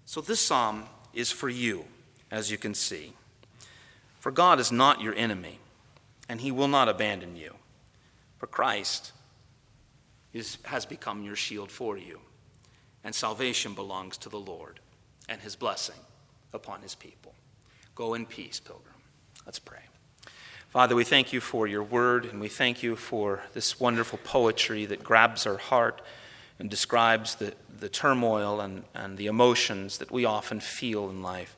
So 0.07 0.23
this 0.23 0.41
psalm 0.41 0.85
is 1.13 1.31
for 1.31 1.51
you, 1.51 1.85
as 2.31 2.51
you 2.51 2.57
can 2.57 2.73
see. 2.73 3.13
For 4.21 4.33
God 4.33 4.59
is 4.59 4.73
not 4.73 5.03
your 5.03 5.15
enemy, 5.15 5.59
and 6.27 6.41
He 6.41 6.51
will 6.51 6.69
not 6.69 6.89
abandon 6.89 7.37
you. 7.37 7.55
For 8.39 8.47
Christ 8.47 9.13
is, 10.33 10.57
has 10.65 10.87
become 10.87 11.23
your 11.23 11.37
shield 11.37 11.71
for 11.71 11.99
you, 11.99 12.21
and 13.03 13.15
salvation 13.15 13.75
belongs 13.75 14.17
to 14.19 14.31
the 14.31 14.41
Lord 14.41 14.81
and 15.29 15.43
His 15.43 15.57
blessing 15.57 16.01
upon 16.55 16.81
His 16.81 16.95
people. 16.95 17.35
Go 17.95 18.15
in 18.15 18.25
peace, 18.25 18.61
pilgrim. 18.61 18.94
Let's 19.47 19.59
pray. 19.59 19.81
Father, 20.71 20.97
we 20.97 21.05
thank 21.05 21.33
you 21.33 21.41
for 21.41 21.67
your 21.67 21.83
word, 21.83 22.25
and 22.25 22.41
we 22.41 22.49
thank 22.49 22.83
you 22.83 22.97
for 22.97 23.43
this 23.53 23.79
wonderful 23.79 24.19
poetry 24.25 24.87
that 24.87 25.05
grabs 25.05 25.47
our 25.47 25.59
heart 25.59 26.01
and 26.59 26.71
describes 26.71 27.37
the, 27.37 27.55
the 27.79 27.89
turmoil 27.89 28.61
and, 28.61 28.85
and 28.95 29.19
the 29.19 29.27
emotions 29.27 29.99
that 29.99 30.11
we 30.11 30.25
often 30.25 30.61
feel 30.61 31.11
in 31.11 31.23
life, 31.23 31.57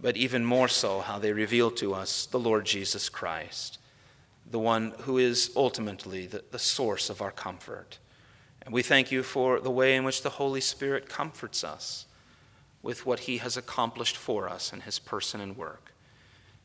but 0.00 0.16
even 0.16 0.44
more 0.44 0.68
so, 0.68 1.00
how 1.00 1.18
they 1.18 1.32
reveal 1.32 1.70
to 1.70 1.94
us 1.94 2.26
the 2.26 2.38
Lord 2.38 2.66
Jesus 2.66 3.08
Christ, 3.08 3.78
the 4.50 4.58
one 4.58 4.92
who 5.00 5.18
is 5.18 5.50
ultimately 5.56 6.26
the, 6.26 6.42
the 6.50 6.58
source 6.58 7.08
of 7.08 7.22
our 7.22 7.32
comfort. 7.32 7.98
And 8.62 8.74
we 8.74 8.82
thank 8.82 9.12
you 9.12 9.22
for 9.22 9.60
the 9.60 9.70
way 9.70 9.96
in 9.96 10.04
which 10.04 10.22
the 10.22 10.30
Holy 10.30 10.60
Spirit 10.60 11.08
comforts 11.08 11.64
us 11.64 12.06
with 12.82 13.06
what 13.06 13.20
he 13.20 13.38
has 13.38 13.56
accomplished 13.56 14.16
for 14.16 14.48
us 14.48 14.72
in 14.72 14.80
his 14.80 14.98
person 14.98 15.40
and 15.40 15.56
work. 15.56 15.87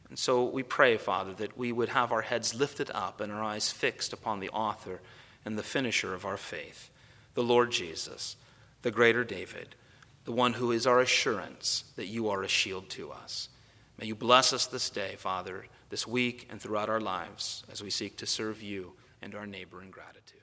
And 0.10 0.20
so 0.20 0.44
we 0.44 0.64
pray, 0.64 0.98
Father, 0.98 1.34
that 1.34 1.58
we 1.58 1.72
would 1.72 1.90
have 1.90 2.12
our 2.12 2.22
heads 2.22 2.54
lifted 2.54 2.92
up 2.94 3.20
and 3.20 3.32
our 3.32 3.44
eyes 3.44 3.72
fixed 3.72 4.14
upon 4.14 4.40
the 4.40 4.50
author 4.50 5.02
and 5.46 5.58
the 5.58 5.64
finisher 5.64 6.14
of 6.14 6.26
our 6.26 6.38
faith, 6.38 6.90
the 7.34 7.44
Lord 7.44 7.72
Jesus, 7.72 8.36
the 8.82 8.92
greater 8.92 9.24
David, 9.24 9.76
the 10.26 10.32
one 10.32 10.54
who 10.54 10.72
is 10.72 10.88
our 10.88 11.00
assurance 11.00 11.86
that 11.96 12.08
you 12.08 12.30
are 12.30 12.44
a 12.44 12.48
shield 12.48 12.90
to 12.92 13.12
us. 13.12 13.50
May 14.00 14.08
you 14.08 14.16
bless 14.16 14.54
us 14.54 14.66
this 14.66 14.90
day, 14.90 15.16
Father, 15.18 15.66
this 15.90 16.08
week, 16.08 16.48
and 16.50 16.62
throughout 16.62 16.90
our 16.90 17.02
lives 17.02 17.64
as 17.72 17.84
we 17.84 17.90
seek 17.90 18.18
to 18.18 18.26
serve 18.26 18.62
you 18.62 18.94
and 19.22 19.36
our 19.36 19.46
neighbor 19.46 19.82
in 19.82 19.92
gratitude. 19.92 20.43